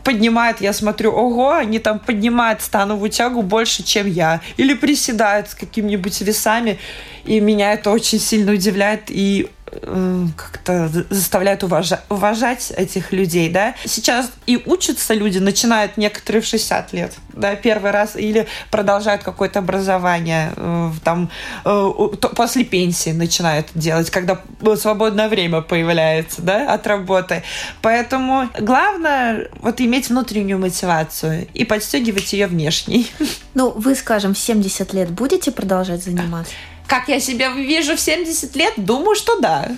поднимают, 0.04 0.60
я 0.60 0.72
смотрю, 0.72 1.12
ого, 1.12 1.52
они 1.54 1.78
там 1.78 1.98
поднимают 1.98 2.62
становую 2.62 3.10
тягу 3.10 3.42
больше, 3.42 3.82
чем 3.82 4.06
я. 4.06 4.40
Или 4.56 4.74
приседают 4.74 5.50
с 5.50 5.54
какими-нибудь 5.54 6.20
весами. 6.20 6.78
И 7.24 7.40
меня 7.40 7.72
это 7.72 7.90
очень 7.90 8.18
сильно 8.18 8.52
удивляет 8.52 9.04
и 9.08 9.48
как-то 10.36 10.90
заставляют 11.10 11.62
уважать, 11.62 12.00
уважать 12.08 12.72
этих 12.76 13.12
людей, 13.12 13.48
да. 13.48 13.74
Сейчас 13.84 14.30
и 14.46 14.60
учатся 14.66 15.14
люди, 15.14 15.38
начинают 15.38 15.96
некоторые 15.96 16.42
в 16.42 16.46
60 16.46 16.92
лет, 16.92 17.14
да, 17.32 17.54
первый 17.54 17.90
раз, 17.90 18.16
или 18.16 18.46
продолжают 18.70 19.22
какое-то 19.22 19.60
образование, 19.60 20.52
э, 20.56 20.90
там, 21.04 21.30
э, 21.64 21.90
после 22.36 22.64
пенсии 22.64 23.10
начинают 23.10 23.68
делать, 23.74 24.10
когда 24.10 24.40
свободное 24.76 25.28
время 25.28 25.60
появляется, 25.60 26.42
да, 26.42 26.72
от 26.72 26.86
работы. 26.86 27.42
Поэтому 27.82 28.48
главное 28.58 29.48
вот 29.60 29.80
иметь 29.80 30.08
внутреннюю 30.08 30.58
мотивацию 30.58 31.46
и 31.54 31.64
подстегивать 31.64 32.32
ее 32.32 32.46
внешней. 32.46 33.10
Ну, 33.54 33.70
вы, 33.70 33.94
скажем, 33.94 34.34
в 34.34 34.38
70 34.38 34.92
лет 34.92 35.10
будете 35.10 35.50
продолжать 35.50 36.04
заниматься? 36.04 36.52
Как 36.90 37.06
я 37.06 37.20
себя 37.20 37.50
вижу 37.50 37.94
в 37.94 38.00
70 38.00 38.56
лет? 38.56 38.74
Думаю, 38.76 39.14
что 39.14 39.38
да. 39.38 39.70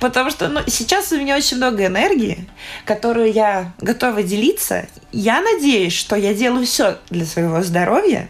Потому 0.00 0.30
что 0.30 0.48
ну, 0.48 0.62
сейчас 0.66 1.12
у 1.12 1.16
меня 1.16 1.36
очень 1.36 1.58
много 1.58 1.86
энергии, 1.86 2.48
которую 2.84 3.32
я 3.32 3.72
готова 3.78 4.20
делиться. 4.24 4.88
Я 5.12 5.40
надеюсь, 5.40 5.92
что 5.92 6.16
я 6.16 6.34
делаю 6.34 6.66
все 6.66 6.98
для 7.08 7.24
своего 7.24 7.62
здоровья, 7.62 8.28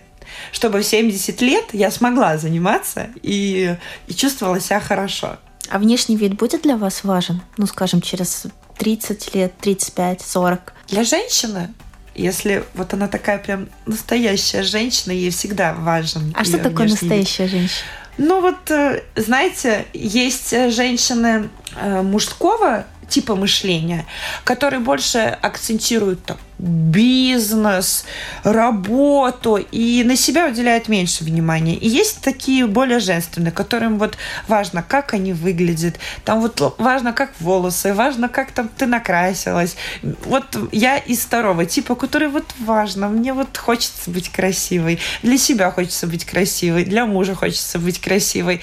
чтобы 0.53 0.81
в 0.81 0.85
70 0.85 1.41
лет 1.41 1.65
я 1.73 1.91
смогла 1.91 2.37
заниматься 2.37 3.09
и, 3.23 3.75
и 4.07 4.13
чувствовала 4.13 4.61
себя 4.61 4.81
хорошо. 4.81 5.39
А 5.71 5.79
внешний 5.79 6.17
вид 6.17 6.35
будет 6.35 6.61
для 6.61 6.77
вас 6.77 7.05
важен? 7.05 7.41
Ну, 7.57 7.67
скажем, 7.67 8.03
через 8.03 8.49
30 8.77 9.35
лет, 9.35 9.55
35, 9.63 10.21
40? 10.21 10.75
Для 10.89 11.05
женщины 11.05 11.73
если 12.15 12.65
вот 12.75 12.95
она 12.95 13.09
такая 13.09 13.39
прям 13.39 13.69
настоящая 13.87 14.63
женщина, 14.63 15.13
ей 15.13 15.31
всегда 15.31 15.75
важен. 15.75 16.33
А 16.37 16.45
что 16.45 16.59
такое 16.59 16.89
настоящая 16.89 17.45
вид. 17.45 17.53
женщина? 17.53 17.87
Ну 18.17 18.41
вот, 18.41 18.71
э, 18.71 19.03
знаете, 19.17 19.87
есть 19.93 20.51
женщины 20.73 21.49
э, 21.77 22.03
мужского 22.03 22.87
типа 23.09 23.35
мышления, 23.35 24.07
который 24.45 24.79
больше 24.79 25.19
акцентирует 25.19 26.25
там, 26.25 26.39
бизнес, 26.65 28.07
работу 28.43 29.57
и 29.57 30.03
на 30.05 30.17
себя 30.17 30.49
уделяют 30.49 30.89
меньше 30.89 31.23
внимания. 31.23 31.75
И 31.75 31.89
есть 31.89 32.23
такие 32.23 32.67
более 32.67 33.01
женственные, 33.01 33.53
которым 33.53 33.99
вот 33.99 34.17
важно, 34.49 34.83
как 34.83 35.13
они 35.13 35.33
выглядят, 35.33 35.99
там 36.25 36.41
вот 36.41 36.75
важно, 36.79 37.13
как 37.13 37.33
волосы, 37.41 37.93
важно, 37.93 38.29
как 38.29 38.53
там 38.53 38.69
ты 38.69 38.87
накрасилась. 38.87 39.77
Вот 40.03 40.45
я 40.73 40.97
из 40.97 41.21
второго 41.21 41.67
типа, 41.67 41.95
который 41.95 42.29
вот 42.29 42.47
важно, 42.59 43.09
мне 43.09 43.35
вот 43.35 43.59
хочется 43.59 44.11
быть 44.11 44.31
красивой, 44.31 44.99
для 45.23 45.37
себя 45.37 45.71
хочется 45.71 46.07
быть 46.07 46.25
красивой, 46.25 46.85
для 46.85 47.05
мужа 47.05 47.35
хочется 47.35 47.79
быть 47.79 48.01
красивой. 48.01 48.63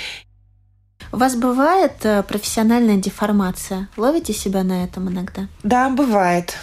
У 1.14 1.18
вас 1.18 1.36
бывает 1.36 1.94
э, 2.04 2.24
профессиональная 2.24 2.96
деформация? 2.96 3.90
Ловите 3.98 4.34
себя 4.34 4.64
на 4.64 4.86
этом 4.86 5.10
иногда? 5.10 5.48
Да, 5.62 5.90
бывает. 5.90 6.58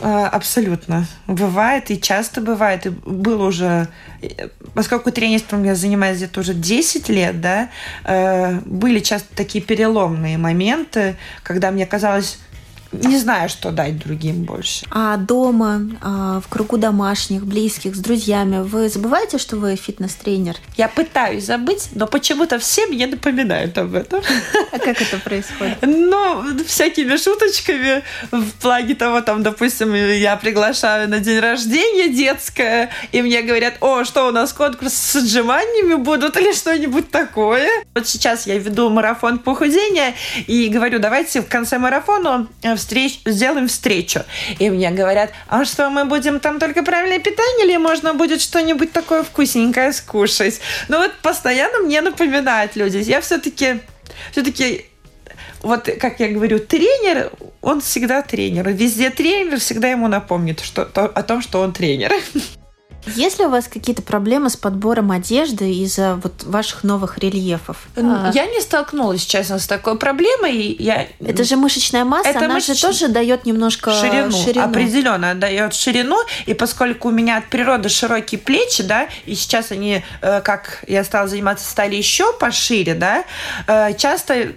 Э, 0.00 0.26
абсолютно. 0.26 1.06
Бывает 1.26 1.90
и 1.90 2.00
часто 2.00 2.40
бывает. 2.40 2.86
И 2.86 2.90
было 2.90 3.46
уже, 3.46 3.88
э, 4.22 4.48
поскольку 4.74 5.10
тренерством 5.10 5.64
я 5.64 5.74
занимаюсь 5.74 6.18
где-то 6.18 6.40
уже 6.40 6.54
10 6.54 7.08
лет, 7.08 7.40
да, 7.40 7.68
были 8.64 9.00
часто 9.00 9.34
такие 9.34 9.62
переломные 9.64 10.38
моменты, 10.38 11.16
когда 11.42 11.70
мне 11.70 11.86
казалось, 11.86 12.38
не 12.92 13.18
знаю, 13.18 13.48
что 13.48 13.70
дать 13.70 13.98
другим 13.98 14.44
больше. 14.44 14.86
А 14.90 15.16
дома, 15.16 15.82
а, 16.00 16.40
в 16.40 16.48
кругу 16.48 16.78
домашних, 16.78 17.44
близких, 17.44 17.94
с 17.94 17.98
друзьями, 17.98 18.62
вы 18.62 18.88
забываете, 18.88 19.38
что 19.38 19.56
вы 19.56 19.76
фитнес-тренер? 19.76 20.56
Я 20.76 20.88
пытаюсь 20.88 21.44
забыть, 21.44 21.88
но 21.92 22.06
почему-то 22.06 22.58
все 22.58 22.86
мне 22.86 23.06
напоминают 23.06 23.76
об 23.76 23.94
этом. 23.94 24.22
А 24.72 24.78
как 24.78 25.00
это 25.02 25.18
происходит? 25.18 25.78
Ну, 25.82 26.44
всякими 26.66 27.16
шуточками 27.16 28.02
в 28.30 28.50
плане 28.60 28.94
того, 28.94 29.20
там, 29.20 29.42
допустим, 29.42 29.94
я 29.94 30.36
приглашаю 30.36 31.08
на 31.08 31.20
день 31.20 31.40
рождения 31.40 32.08
детское, 32.08 32.90
и 33.12 33.22
мне 33.22 33.42
говорят, 33.42 33.74
о, 33.80 34.04
что 34.04 34.28
у 34.28 34.30
нас 34.30 34.52
конкурс 34.52 34.94
с 34.94 35.16
отжиманиями 35.16 35.94
будут 35.94 36.36
или 36.36 36.52
что-нибудь 36.52 37.10
такое. 37.10 37.68
Вот 37.94 38.08
сейчас 38.08 38.46
я 38.46 38.58
веду 38.58 38.88
марафон 38.88 39.38
похудения 39.38 40.14
и 40.46 40.68
говорю, 40.68 40.98
давайте 40.98 41.42
в 41.42 41.48
конце 41.48 41.78
марафона 41.78 42.46
э, 42.62 42.77
встреч, 42.78 43.20
сделаем 43.24 43.68
встречу. 43.68 44.24
И 44.58 44.70
мне 44.70 44.90
говорят, 44.90 45.30
а 45.48 45.64
что, 45.64 45.90
мы 45.90 46.04
будем 46.04 46.40
там 46.40 46.58
только 46.58 46.82
правильное 46.82 47.18
питание 47.18 47.66
или 47.66 47.76
можно 47.76 48.14
будет 48.14 48.40
что-нибудь 48.40 48.92
такое 48.92 49.22
вкусненькое 49.22 49.92
скушать? 49.92 50.60
Ну 50.88 50.98
вот 50.98 51.12
постоянно 51.22 51.80
мне 51.80 52.00
напоминают 52.00 52.76
люди. 52.76 52.98
Я 52.98 53.20
все-таки 53.20 53.80
все-таки 54.32 54.86
вот, 55.62 55.88
как 56.00 56.20
я 56.20 56.28
говорю, 56.28 56.60
тренер, 56.60 57.32
он 57.60 57.80
всегда 57.80 58.22
тренер. 58.22 58.68
Везде 58.70 59.10
тренер 59.10 59.58
всегда 59.58 59.88
ему 59.88 60.08
напомнит 60.08 60.60
что, 60.60 60.84
то, 60.84 61.06
о 61.06 61.22
том, 61.22 61.42
что 61.42 61.60
он 61.60 61.72
тренер. 61.72 62.12
Есть 63.06 63.38
ли 63.38 63.46
у 63.46 63.48
вас 63.48 63.68
какие-то 63.68 64.02
проблемы 64.02 64.50
с 64.50 64.56
подбором 64.56 65.10
одежды 65.10 65.72
из-за 65.72 66.16
вот 66.16 66.44
ваших 66.44 66.84
новых 66.84 67.18
рельефов? 67.18 67.88
А. 67.96 68.30
Я 68.34 68.46
не 68.46 68.60
столкнулась, 68.60 69.24
честно, 69.24 69.58
с 69.58 69.66
такой 69.66 69.98
проблемой. 69.98 70.76
Я... 70.78 71.06
Это 71.20 71.44
же 71.44 71.56
мышечная 71.56 72.04
масса, 72.04 72.28
Это 72.28 72.40
она 72.40 72.54
мышеч... 72.54 72.80
же 72.80 72.86
тоже 72.86 73.08
дает 73.08 73.46
немножко 73.46 73.92
ширину. 73.92 74.32
ширину. 74.32 74.64
Определенно 74.64 75.34
дает 75.34 75.74
ширину. 75.74 76.18
И 76.46 76.54
поскольку 76.54 77.08
у 77.08 77.10
меня 77.10 77.38
от 77.38 77.46
природы 77.46 77.88
широкие 77.88 78.40
плечи, 78.40 78.82
да, 78.82 79.08
и 79.26 79.34
сейчас 79.34 79.70
они, 79.70 80.02
э, 80.20 80.40
как 80.42 80.84
я 80.86 81.04
стала 81.04 81.28
заниматься, 81.28 81.68
стали 81.68 81.94
еще 81.94 82.32
пошире, 82.32 82.94
да, 82.94 83.24
э, 83.66 83.94
часто 83.96 84.48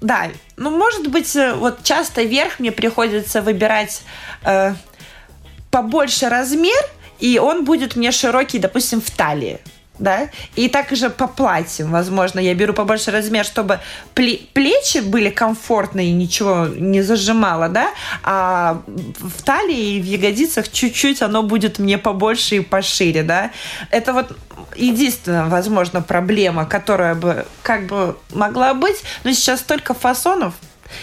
да, 0.00 0.28
ну, 0.56 0.70
может 0.70 1.08
быть, 1.08 1.34
э, 1.34 1.54
вот 1.54 1.82
часто 1.82 2.22
вверх 2.22 2.60
мне 2.60 2.70
приходится 2.70 3.42
выбирать 3.42 4.02
э, 4.44 4.74
побольше 5.70 6.28
размер, 6.28 6.80
и 7.18 7.38
он 7.38 7.64
будет 7.64 7.96
мне 7.96 8.12
широкий, 8.12 8.58
допустим, 8.58 9.00
в 9.00 9.10
талии 9.10 9.60
да, 9.98 10.28
и 10.54 10.68
также 10.68 11.10
по 11.10 11.26
платьям, 11.26 11.90
возможно, 11.90 12.38
я 12.40 12.54
беру 12.54 12.72
побольше 12.72 13.10
размер, 13.10 13.44
чтобы 13.44 13.80
плечи 14.14 14.98
были 14.98 15.30
комфортные, 15.30 16.12
ничего 16.12 16.66
не 16.66 17.02
зажимало, 17.02 17.68
да, 17.68 17.90
а 18.22 18.82
в 18.86 19.42
талии 19.42 19.96
и 19.96 20.00
в 20.00 20.04
ягодицах 20.04 20.70
чуть-чуть 20.70 21.22
оно 21.22 21.42
будет 21.42 21.78
мне 21.78 21.98
побольше 21.98 22.56
и 22.56 22.60
пошире, 22.60 23.22
да. 23.22 23.50
Это 23.90 24.12
вот 24.12 24.36
единственная, 24.76 25.46
возможно, 25.46 26.00
проблема, 26.00 26.64
которая 26.64 27.14
бы 27.14 27.46
как 27.62 27.86
бы 27.86 28.16
могла 28.32 28.74
быть, 28.74 29.02
но 29.24 29.32
сейчас 29.32 29.60
столько 29.60 29.94
фасонов, 29.94 30.54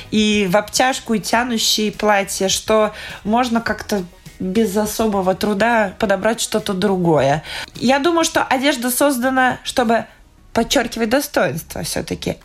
и 0.09 0.47
в 0.49 0.57
обтяжку, 0.57 1.13
и 1.13 1.19
тянущие 1.19 1.91
платья, 1.91 2.47
что 2.47 2.93
можно 3.23 3.61
как-то 3.61 4.03
без 4.39 4.75
особого 4.75 5.35
труда 5.35 5.93
подобрать 5.99 6.41
что-то 6.41 6.73
другое. 6.73 7.43
Я 7.75 7.99
думаю, 7.99 8.25
что 8.25 8.43
одежда 8.43 8.89
создана, 8.89 9.59
чтобы 9.63 10.05
подчеркивать 10.53 11.09
достоинство 11.09 11.83
все-таки 11.83 12.37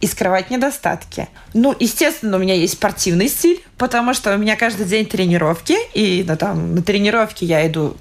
и 0.00 0.06
скрывать 0.06 0.50
недостатки. 0.50 1.28
Ну, 1.54 1.74
естественно, 1.78 2.36
у 2.36 2.40
меня 2.40 2.54
есть 2.54 2.74
спортивный 2.74 3.28
стиль, 3.28 3.62
потому 3.78 4.14
что 4.14 4.34
у 4.34 4.38
меня 4.38 4.56
каждый 4.56 4.86
день 4.86 5.06
тренировки, 5.06 5.76
и 5.94 6.24
ну, 6.26 6.36
там, 6.36 6.74
на 6.74 6.82
тренировке 6.82 7.46
я 7.46 7.66
иду 7.66 7.96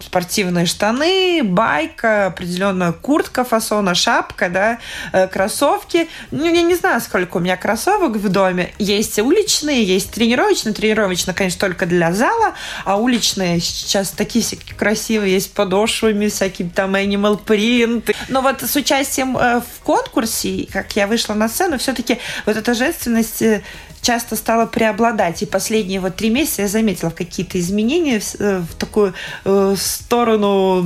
спортивные 0.00 0.66
штаны, 0.66 1.40
байка, 1.42 2.26
определенная 2.26 2.92
куртка 2.92 3.44
фасона, 3.44 3.94
шапка, 3.94 4.48
да, 4.48 4.78
э, 5.12 5.26
кроссовки. 5.28 6.08
Ну, 6.30 6.44
я 6.44 6.62
не 6.62 6.74
знаю, 6.74 7.00
сколько 7.00 7.38
у 7.38 7.40
меня 7.40 7.56
кроссовок 7.56 8.16
в 8.16 8.28
доме. 8.28 8.72
Есть 8.78 9.18
уличные, 9.18 9.82
есть 9.84 10.10
тренировочные. 10.12 10.74
Тренировочные, 10.74 11.34
конечно, 11.34 11.60
только 11.60 11.86
для 11.86 12.12
зала, 12.12 12.54
а 12.84 12.96
уличные 12.96 13.60
сейчас 13.60 14.10
такие 14.10 14.44
всякие 14.44 14.74
красивые, 14.74 15.34
есть 15.34 15.52
подошвами, 15.52 16.28
всякие 16.28 16.68
там 16.68 16.94
animal 16.94 17.42
print. 17.44 18.14
Но 18.28 18.42
вот 18.42 18.62
с 18.62 18.76
участием 18.76 19.36
э, 19.36 19.60
в 19.60 19.82
конкурсе, 19.82 20.66
как 20.72 20.94
я 20.96 21.06
вышла 21.06 21.34
на 21.34 21.48
сцену, 21.48 21.78
все-таки 21.78 22.18
вот 22.44 22.56
эта 22.56 22.74
женственность 22.74 23.42
э, 23.42 23.62
часто 24.02 24.36
стала 24.36 24.66
преобладать. 24.66 25.42
И 25.42 25.46
последние 25.46 26.00
вот 26.00 26.16
три 26.16 26.30
месяца 26.30 26.62
я 26.62 26.68
заметила 26.68 27.10
какие-то 27.10 27.58
изменения 27.58 28.20
в, 28.20 28.40
э, 28.40 28.58
в 28.58 28.74
такую 28.74 29.14
э, 29.44 29.74
сторону 29.78 30.82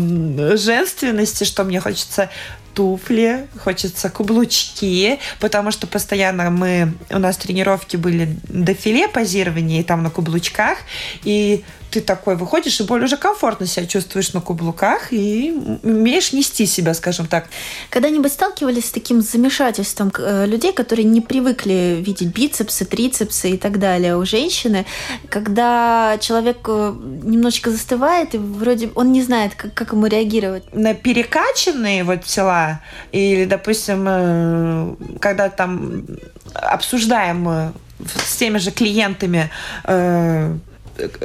женственности, 0.56 1.44
что 1.44 1.64
мне 1.64 1.80
хочется 1.80 2.30
туфли, 2.74 3.48
хочется 3.62 4.08
каблучки, 4.08 5.18
потому 5.40 5.70
что 5.70 5.86
постоянно 5.86 6.50
мы, 6.50 6.94
у 7.10 7.18
нас 7.18 7.36
тренировки 7.36 7.96
были 7.96 8.36
дефиле 8.48 9.08
позирование, 9.08 9.80
и 9.80 9.84
там 9.84 10.02
на 10.02 10.10
каблучках, 10.10 10.78
и 11.24 11.64
ты 11.90 12.00
такой 12.00 12.36
выходишь 12.36 12.80
и 12.80 12.84
более 12.84 13.06
уже 13.06 13.16
комфортно 13.16 13.66
себя 13.66 13.86
чувствуешь 13.86 14.32
на 14.32 14.40
каблуках 14.40 15.12
и 15.12 15.52
умеешь 15.82 16.32
нести 16.32 16.66
себя, 16.66 16.94
скажем 16.94 17.26
так. 17.26 17.48
Когда-нибудь 17.90 18.32
сталкивались 18.32 18.86
с 18.86 18.90
таким 18.90 19.20
замешательством 19.20 20.12
э, 20.18 20.46
людей, 20.46 20.72
которые 20.72 21.04
не 21.04 21.20
привыкли 21.20 21.98
видеть 22.00 22.28
бицепсы, 22.28 22.84
трицепсы 22.84 23.50
и 23.50 23.58
так 23.58 23.78
далее 23.78 24.16
у 24.16 24.24
женщины, 24.24 24.86
когда 25.28 26.16
человек 26.20 26.58
э, 26.68 26.94
немножечко 27.22 27.70
застывает 27.70 28.34
и 28.34 28.38
вроде 28.38 28.90
он 28.94 29.12
не 29.12 29.22
знает, 29.22 29.54
как, 29.54 29.74
как 29.74 29.92
ему 29.92 30.06
реагировать? 30.06 30.64
На 30.72 30.94
перекачанные 30.94 32.04
вот 32.04 32.24
тела 32.24 32.80
или, 33.12 33.44
допустим, 33.44 34.04
э, 34.06 34.94
когда 35.20 35.48
там 35.48 36.06
обсуждаем 36.54 37.72
с 38.06 38.36
теми 38.36 38.58
же 38.58 38.70
клиентами 38.70 39.50
э, 39.84 40.56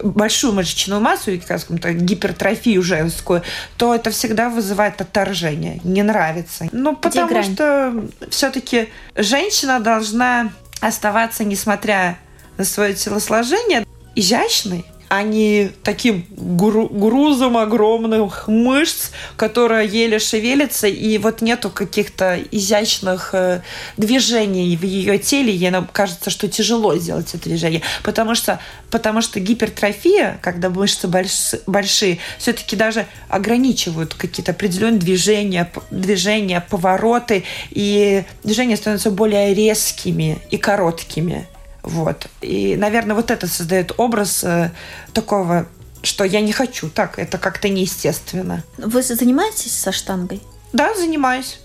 большую 0.03 0.53
мышечную 0.53 1.01
массу 1.01 1.31
или, 1.31 1.39
скажем 1.39 1.77
так, 1.77 1.95
гипертрофию 1.97 2.81
женскую, 2.81 3.43
то 3.77 3.93
это 3.93 4.11
всегда 4.11 4.49
вызывает 4.49 5.01
отторжение, 5.01 5.79
не 5.83 6.03
нравится. 6.03 6.67
Ну, 6.71 6.95
потому 6.95 7.43
что 7.43 8.05
все-таки 8.29 8.89
женщина 9.15 9.79
должна 9.79 10.51
оставаться, 10.81 11.43
несмотря 11.43 12.17
на 12.57 12.63
свое 12.63 12.93
телосложение, 12.93 13.85
изящной, 14.15 14.85
а 15.07 15.23
не 15.23 15.71
таким 15.83 16.25
гру 16.29 16.87
грузом 16.87 17.57
огромных 17.57 18.47
мышц, 18.47 19.11
которая 19.37 19.85
еле 19.85 20.19
шевелится, 20.19 20.87
и 20.87 21.17
вот 21.17 21.41
нету 21.41 21.69
каких-то 21.69 22.39
изящных 22.51 23.29
э, 23.33 23.61
движений 23.97 24.75
в 24.75 24.83
ее 24.83 25.17
теле. 25.17 25.53
Ей 25.53 25.69
нам 25.69 25.87
кажется, 25.91 26.29
что 26.29 26.47
тяжело 26.47 26.95
сделать 26.97 27.33
это 27.33 27.43
движение, 27.49 27.81
потому 28.03 28.35
что, 28.35 28.59
потому 28.89 29.21
что 29.21 29.39
гипертрофия, 29.39 30.39
когда 30.41 30.69
мышцы 30.69 31.07
больш 31.07 31.55
большие, 31.67 32.19
все-таки 32.37 32.75
даже 32.75 33.05
ограничивают 33.29 34.13
какие-то 34.13 34.51
определенные 34.51 34.99
движения, 34.99 35.71
движения, 35.91 36.65
повороты, 36.67 37.43
и 37.69 38.23
движения 38.43 38.77
становятся 38.77 39.11
более 39.11 39.53
резкими 39.53 40.39
и 40.49 40.57
короткими. 40.57 41.47
Вот. 41.85 42.27
И, 42.41 42.75
наверное, 42.75 43.15
вот 43.15 43.31
это 43.31 43.47
создает 43.47 43.93
образ 43.97 44.43
э, 44.43 44.71
такого, 45.13 45.67
что 46.01 46.23
я 46.23 46.41
не 46.41 46.51
хочу 46.51 46.89
так, 46.89 47.19
это 47.19 47.37
как-то 47.37 47.69
неестественно. 47.69 48.63
Вы 48.77 49.01
занимаетесь 49.03 49.73
со 49.73 49.91
штангой? 49.91 50.41
Да, 50.73 50.95
занимаюсь. 50.95 51.59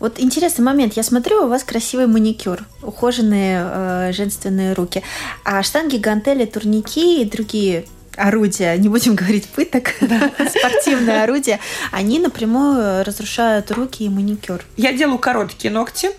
Вот 0.00 0.20
интересный 0.20 0.64
момент. 0.64 0.94
Я 0.94 1.02
смотрю, 1.02 1.44
у 1.44 1.48
вас 1.48 1.64
красивый 1.64 2.06
маникюр, 2.06 2.64
ухоженные 2.82 3.62
э, 3.64 4.12
женственные 4.12 4.74
руки. 4.74 5.02
А 5.44 5.62
штанги, 5.62 5.96
гантели, 5.96 6.44
турники 6.44 7.22
и 7.22 7.24
другие 7.24 7.86
орудия, 8.16 8.76
не 8.76 8.88
будем 8.88 9.14
говорить 9.16 9.46
пыток, 9.46 9.94
да. 10.00 10.30
спортивные 10.48 11.22
орудия, 11.22 11.58
они 11.90 12.18
напрямую 12.18 13.02
разрушают 13.04 13.70
руки 13.70 14.04
и 14.04 14.08
маникюр. 14.08 14.60
Я 14.76 14.92
делаю 14.92 15.18
короткие 15.18 15.72
ногти, 15.72 16.10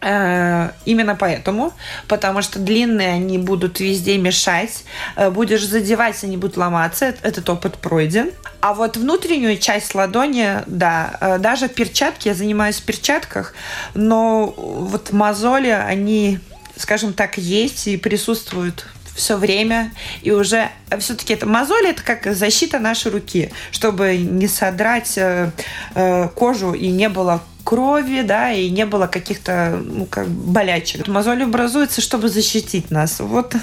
именно 0.00 1.16
поэтому, 1.18 1.72
потому 2.06 2.40
что 2.42 2.60
длинные 2.60 3.14
они 3.14 3.36
будут 3.36 3.80
везде 3.80 4.16
мешать, 4.16 4.84
э, 5.16 5.28
будешь 5.30 5.66
задевать, 5.66 6.22
они 6.22 6.36
будут 6.36 6.56
ломаться, 6.56 7.16
этот 7.22 7.50
опыт 7.50 7.78
пройден. 7.78 8.30
А 8.60 8.74
вот 8.74 8.96
внутреннюю 8.96 9.58
часть 9.58 9.94
ладони, 9.96 10.62
да, 10.66 11.16
э, 11.20 11.38
даже 11.38 11.68
в 11.68 11.74
перчатке, 11.74 12.30
я 12.30 12.34
занимаюсь 12.36 12.76
в 12.76 12.84
перчатках, 12.84 13.54
но 13.94 14.54
вот 14.56 15.12
мозоли, 15.12 15.68
они, 15.68 16.38
скажем 16.76 17.12
так, 17.12 17.36
есть 17.36 17.88
и 17.88 17.96
присутствуют 17.96 18.86
все 19.18 19.36
время, 19.36 19.92
и 20.22 20.30
уже 20.30 20.70
все-таки 21.00 21.34
это 21.34 21.46
мозоли 21.46 21.90
это 21.90 22.02
как 22.02 22.32
защита 22.34 22.78
нашей 22.78 23.10
руки, 23.10 23.50
чтобы 23.72 24.16
не 24.16 24.48
содрать 24.48 25.18
э, 25.18 25.50
э, 25.94 26.28
кожу 26.34 26.72
и 26.72 26.88
не 26.88 27.08
было 27.08 27.42
крови, 27.64 28.22
да, 28.22 28.52
и 28.52 28.70
не 28.70 28.86
было 28.86 29.08
каких-то 29.08 29.78
ну, 29.84 30.06
как 30.06 30.28
болячек. 30.28 31.06
Мозоль 31.08 31.42
образуется, 31.42 32.00
чтобы 32.00 32.28
защитить 32.28 32.90
нас. 32.90 33.20
Вот 33.20 33.54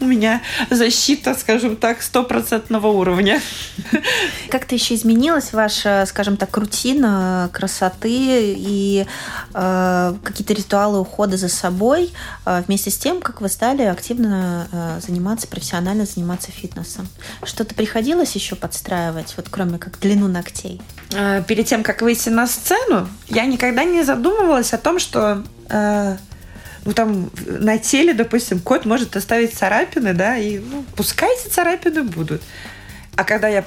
у 0.00 0.04
меня 0.04 0.42
защита, 0.70 1.34
скажем 1.34 1.76
так, 1.76 2.02
стопроцентного 2.02 2.88
уровня. 2.88 3.40
Как-то 4.50 4.74
еще 4.74 4.94
изменилась 4.94 5.52
ваша, 5.52 6.04
скажем 6.06 6.36
так, 6.36 6.56
рутина 6.56 7.50
красоты 7.52 8.54
и 8.56 9.06
э, 9.54 10.14
какие-то 10.22 10.54
ритуалы 10.54 11.00
ухода 11.00 11.36
за 11.36 11.48
собой 11.48 12.12
э, 12.44 12.62
вместе 12.66 12.90
с 12.90 12.98
тем, 12.98 13.20
как 13.20 13.40
вы 13.40 13.48
стали 13.48 13.82
активно 13.82 14.68
э, 14.72 15.00
заниматься, 15.06 15.46
профессионально 15.46 16.06
заниматься 16.06 16.50
фитнесом? 16.50 17.08
Что-то 17.44 17.74
приходилось 17.74 18.34
еще 18.34 18.56
подстраивать, 18.56 19.34
вот 19.36 19.48
кроме 19.50 19.78
как 19.78 19.98
длину 19.98 20.28
ногтей? 20.28 20.80
Э, 21.12 21.42
перед 21.46 21.66
тем, 21.66 21.82
как 21.82 22.02
выйти 22.02 22.28
на 22.28 22.46
сцену, 22.46 23.08
я 23.28 23.46
никогда 23.46 23.84
не 23.84 24.02
задумывалась 24.02 24.72
о 24.72 24.78
том, 24.78 24.98
что 24.98 25.42
э, 25.68 26.16
ну, 26.84 26.92
там 26.92 27.30
на 27.46 27.78
теле, 27.78 28.14
допустим, 28.14 28.60
кот 28.60 28.84
может 28.84 29.16
оставить 29.16 29.54
царапины, 29.54 30.14
да, 30.14 30.36
и 30.36 30.58
ну, 30.58 30.84
пускай 30.96 31.30
эти 31.36 31.48
царапины 31.48 32.02
будут. 32.02 32.42
А 33.16 33.24
когда 33.24 33.48
я 33.48 33.64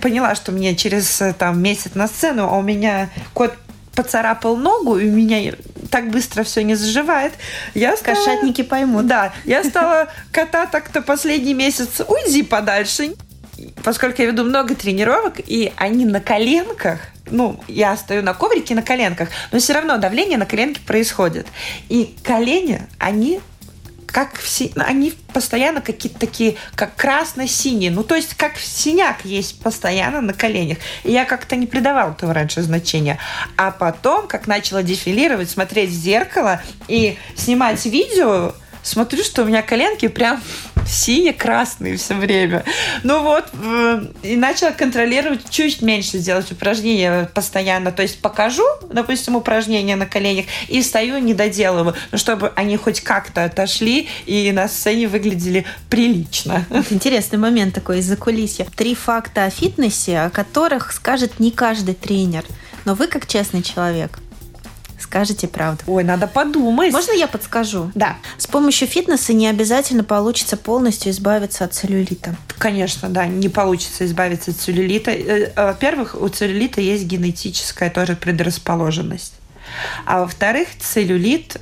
поняла, 0.00 0.34
что 0.34 0.52
мне 0.52 0.74
через 0.74 1.22
там 1.38 1.62
месяц 1.62 1.94
на 1.94 2.08
сцену, 2.08 2.44
а 2.44 2.56
у 2.56 2.62
меня 2.62 3.10
кот 3.32 3.54
поцарапал 3.94 4.56
ногу, 4.56 4.98
и 4.98 5.08
у 5.08 5.12
меня 5.12 5.54
так 5.90 6.10
быстро 6.10 6.44
все 6.44 6.62
не 6.62 6.74
заживает. 6.74 7.32
Я 7.74 7.96
стала... 7.96 8.14
Кошатники 8.14 8.62
поймут. 8.62 9.06
Да, 9.06 9.32
я 9.44 9.64
стала 9.64 10.08
кота 10.30 10.66
так-то 10.66 11.02
последний 11.02 11.54
месяц 11.54 12.00
уйди 12.06 12.42
подальше. 12.42 13.14
Поскольку 13.82 14.22
я 14.22 14.28
веду 14.28 14.44
много 14.44 14.76
тренировок, 14.76 15.40
и 15.44 15.72
они 15.76 16.04
на 16.06 16.20
коленках, 16.20 17.00
ну, 17.30 17.60
я 17.68 17.96
стою 17.96 18.22
на 18.22 18.34
коврике 18.34 18.74
на 18.74 18.82
коленках, 18.82 19.28
но 19.52 19.58
все 19.58 19.72
равно 19.72 19.98
давление 19.98 20.38
на 20.38 20.46
коленки 20.46 20.80
происходит. 20.80 21.46
И 21.88 22.14
колени, 22.22 22.82
они 22.98 23.40
как 24.06 24.36
все, 24.38 24.70
они 24.76 25.12
постоянно 25.32 25.80
какие-то 25.80 26.18
такие, 26.18 26.56
как 26.74 26.96
красно-синие. 26.96 27.90
Ну, 27.90 28.02
то 28.02 28.14
есть, 28.14 28.34
как 28.34 28.56
синяк 28.56 29.24
есть 29.24 29.60
постоянно 29.60 30.20
на 30.20 30.32
коленях. 30.32 30.78
И 31.04 31.12
я 31.12 31.24
как-то 31.24 31.56
не 31.56 31.66
придавала 31.66 32.12
этого 32.12 32.32
раньше 32.32 32.62
значения. 32.62 33.18
А 33.56 33.70
потом, 33.70 34.26
как 34.26 34.46
начала 34.46 34.82
дефилировать, 34.82 35.50
смотреть 35.50 35.90
в 35.90 35.92
зеркало 35.92 36.62
и 36.88 37.18
снимать 37.36 37.84
видео, 37.84 38.54
смотрю, 38.82 39.22
что 39.22 39.42
у 39.42 39.44
меня 39.44 39.62
коленки 39.62 40.08
прям 40.08 40.42
сине-красные 40.88 41.96
все 41.96 42.14
время. 42.14 42.64
Ну 43.02 43.22
вот, 43.22 43.44
э, 43.52 44.06
и 44.22 44.36
начала 44.36 44.72
контролировать 44.72 45.48
чуть 45.50 45.82
меньше 45.82 46.18
делать 46.18 46.50
упражнения 46.50 47.28
постоянно. 47.34 47.92
То 47.92 48.02
есть 48.02 48.20
покажу, 48.20 48.64
допустим, 48.90 49.36
упражнения 49.36 49.96
на 49.96 50.06
коленях 50.06 50.46
и 50.68 50.82
стою, 50.82 51.18
не 51.18 51.34
доделываю, 51.34 51.94
чтобы 52.14 52.52
они 52.56 52.76
хоть 52.76 53.00
как-то 53.00 53.44
отошли 53.44 54.08
и 54.26 54.50
на 54.52 54.68
сцене 54.68 55.08
выглядели 55.08 55.66
прилично. 55.90 56.64
Интересный 56.90 57.38
момент 57.38 57.74
такой 57.74 57.98
из-за 57.98 58.16
кулисья. 58.16 58.66
Три 58.74 58.94
факта 58.94 59.44
о 59.44 59.50
фитнесе, 59.50 60.20
о 60.20 60.30
которых 60.30 60.92
скажет 60.92 61.38
не 61.38 61.50
каждый 61.50 61.94
тренер. 61.94 62.44
Но 62.84 62.94
вы, 62.94 63.06
как 63.06 63.26
честный 63.26 63.62
человек, 63.62 64.18
скажете 65.08 65.48
правду. 65.48 65.82
Ой, 65.86 66.04
надо 66.04 66.26
подумать. 66.26 66.92
Можно 66.92 67.12
я 67.12 67.26
подскажу? 67.26 67.90
Да. 67.94 68.18
С 68.36 68.46
помощью 68.46 68.86
фитнеса 68.86 69.32
не 69.32 69.48
обязательно 69.48 70.04
получится 70.04 70.58
полностью 70.58 71.12
избавиться 71.12 71.64
от 71.64 71.72
целлюлита. 71.72 72.36
Конечно, 72.58 73.08
да, 73.08 73.26
не 73.26 73.48
получится 73.48 74.04
избавиться 74.04 74.50
от 74.50 74.58
целлюлита. 74.58 75.10
Э, 75.10 75.52
э, 75.56 75.64
во-первых, 75.64 76.14
у 76.20 76.28
целлюлита 76.28 76.82
есть 76.82 77.04
генетическая 77.04 77.88
тоже 77.88 78.16
предрасположенность. 78.16 79.32
А 80.04 80.20
во-вторых, 80.20 80.68
целлюлит 80.78 81.56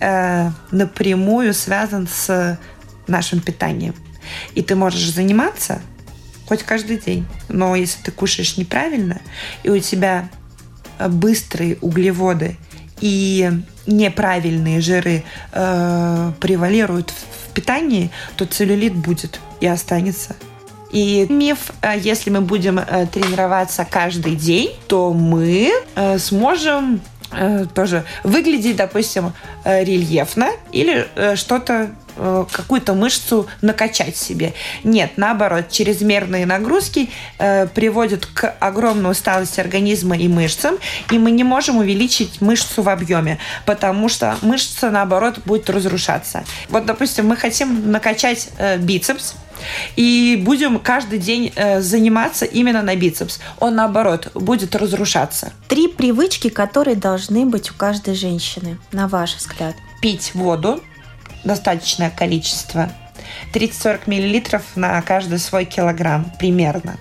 э, 0.00 0.50
напрямую 0.70 1.54
связан 1.54 2.06
с 2.06 2.58
нашим 3.06 3.40
питанием. 3.40 3.94
И 4.54 4.62
ты 4.62 4.74
можешь 4.74 5.10
заниматься 5.10 5.80
хоть 6.46 6.64
каждый 6.64 6.98
день. 6.98 7.26
Но 7.48 7.74
если 7.76 8.02
ты 8.02 8.10
кушаешь 8.10 8.58
неправильно, 8.58 9.22
и 9.62 9.70
у 9.70 9.78
тебя 9.78 10.28
быстрые 11.08 11.78
углеводы 11.80 12.58
и 13.00 13.50
неправильные 13.86 14.80
жиры 14.80 15.24
э, 15.52 16.32
превалируют 16.40 17.10
в 17.10 17.52
питании, 17.52 18.10
то 18.36 18.46
целлюлит 18.46 18.94
будет 18.94 19.40
и 19.60 19.66
останется. 19.66 20.36
И 20.90 21.26
миф, 21.28 21.70
э, 21.82 21.98
если 21.98 22.30
мы 22.30 22.40
будем 22.40 22.78
э, 22.78 23.06
тренироваться 23.06 23.86
каждый 23.88 24.34
день, 24.34 24.70
то 24.88 25.12
мы 25.12 25.72
э, 25.94 26.18
сможем 26.18 27.00
тоже 27.74 28.04
выглядеть, 28.24 28.76
допустим, 28.76 29.32
рельефно 29.64 30.50
или 30.72 31.06
что-то 31.36 31.90
Э, 32.22 32.44
какую-то 32.50 32.94
мышцу 32.94 33.46
накачать 33.62 34.16
себе. 34.16 34.52
Нет, 34.84 35.12
наоборот, 35.16 35.70
чрезмерные 35.70 36.44
нагрузки 36.44 37.08
э, 37.38 37.66
приводят 37.68 38.26
к 38.26 38.56
огромной 38.60 39.12
усталости 39.12 39.58
организма 39.60 40.18
и 40.18 40.28
мышцам, 40.28 40.76
и 41.10 41.18
мы 41.18 41.30
не 41.30 41.44
можем 41.44 41.78
увеличить 41.78 42.42
мышцу 42.42 42.82
в 42.82 42.88
объеме, 42.88 43.38
потому 43.64 44.08
что 44.08 44.36
мышца, 44.42 44.90
наоборот, 44.90 45.38
будет 45.46 45.70
разрушаться. 45.70 46.44
Вот, 46.68 46.84
допустим, 46.84 47.26
мы 47.26 47.36
хотим 47.36 47.90
накачать 47.90 48.50
э, 48.58 48.76
бицепс, 48.76 49.34
и 49.96 50.40
будем 50.44 50.78
каждый 50.78 51.18
день 51.18 51.52
э, 51.54 51.80
заниматься 51.80 52.44
именно 52.44 52.82
на 52.82 52.96
бицепс. 52.96 53.40
Он, 53.58 53.74
наоборот, 53.74 54.30
будет 54.34 54.74
разрушаться. 54.76 55.52
Три 55.68 55.88
привычки, 55.88 56.48
которые 56.48 56.96
должны 56.96 57.46
быть 57.46 57.70
у 57.70 57.74
каждой 57.74 58.14
женщины, 58.14 58.78
на 58.92 59.08
ваш 59.08 59.36
взгляд. 59.36 59.74
Пить 60.00 60.32
воду, 60.34 60.82
достаточное 61.44 62.10
количество. 62.10 62.90
30-40 63.52 64.02
миллилитров 64.06 64.62
на 64.76 65.00
каждый 65.02 65.38
свой 65.38 65.64
килограмм 65.64 66.32
примерно. 66.38 66.96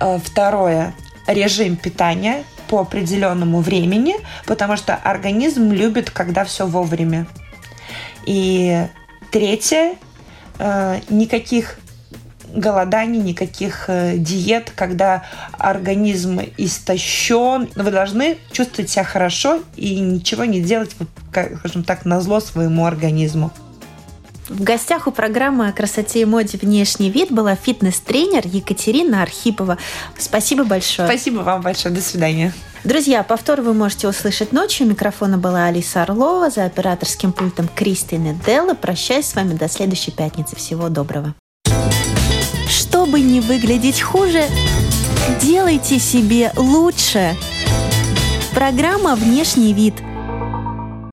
Э, 0.00 0.18
второе. 0.22 0.94
Режим 1.26 1.76
питания 1.76 2.44
по 2.68 2.80
определенному 2.80 3.60
времени, 3.60 4.14
потому 4.46 4.76
что 4.76 4.94
организм 4.94 5.72
любит, 5.72 6.10
когда 6.10 6.44
все 6.44 6.66
вовремя. 6.66 7.26
И 8.26 8.86
третье. 9.30 9.96
Э, 10.58 11.00
никаких 11.10 11.78
голоданий, 12.54 13.20
никаких 13.20 13.84
э, 13.88 14.16
диет, 14.16 14.72
когда 14.74 15.24
организм 15.52 16.40
истощен. 16.56 17.68
Вы 17.74 17.90
должны 17.90 18.38
чувствовать 18.52 18.90
себя 18.90 19.04
хорошо 19.04 19.62
и 19.76 20.00
ничего 20.00 20.44
не 20.44 20.60
делать, 20.60 20.96
скажем 21.30 21.84
так, 21.84 22.04
на 22.04 22.20
зло 22.20 22.40
своему 22.40 22.86
организму. 22.86 23.52
В 24.48 24.62
гостях 24.62 25.08
у 25.08 25.10
программы 25.10 25.66
о 25.66 25.72
красоте 25.72 26.20
и 26.20 26.24
моде 26.24 26.56
«Внешний 26.56 27.10
вид» 27.10 27.32
была 27.32 27.56
фитнес-тренер 27.56 28.46
Екатерина 28.46 29.22
Архипова. 29.22 29.76
Спасибо 30.16 30.62
большое. 30.62 31.08
Спасибо 31.08 31.40
вам 31.40 31.62
большое. 31.62 31.92
До 31.92 32.00
свидания. 32.00 32.54
Друзья, 32.84 33.24
повтор 33.24 33.60
вы 33.62 33.74
можете 33.74 34.06
услышать 34.06 34.52
ночью. 34.52 34.86
У 34.86 34.90
микрофона 34.90 35.36
была 35.36 35.66
Алиса 35.66 36.02
Орлова, 36.02 36.50
за 36.50 36.64
операторским 36.64 37.32
пультом 37.32 37.68
Кристина 37.74 38.34
Делла. 38.46 38.74
Прощаюсь 38.74 39.26
с 39.26 39.34
вами 39.34 39.54
до 39.54 39.68
следующей 39.68 40.12
пятницы. 40.12 40.54
Всего 40.54 40.88
доброго. 40.88 41.34
Чтобы 42.68 43.18
не 43.20 43.40
выглядеть 43.40 44.00
хуже, 44.00 44.44
делайте 45.42 45.98
себе 45.98 46.52
лучше. 46.56 47.36
Программа 48.54 49.16
«Внешний 49.16 49.72
вид»– 49.72 49.94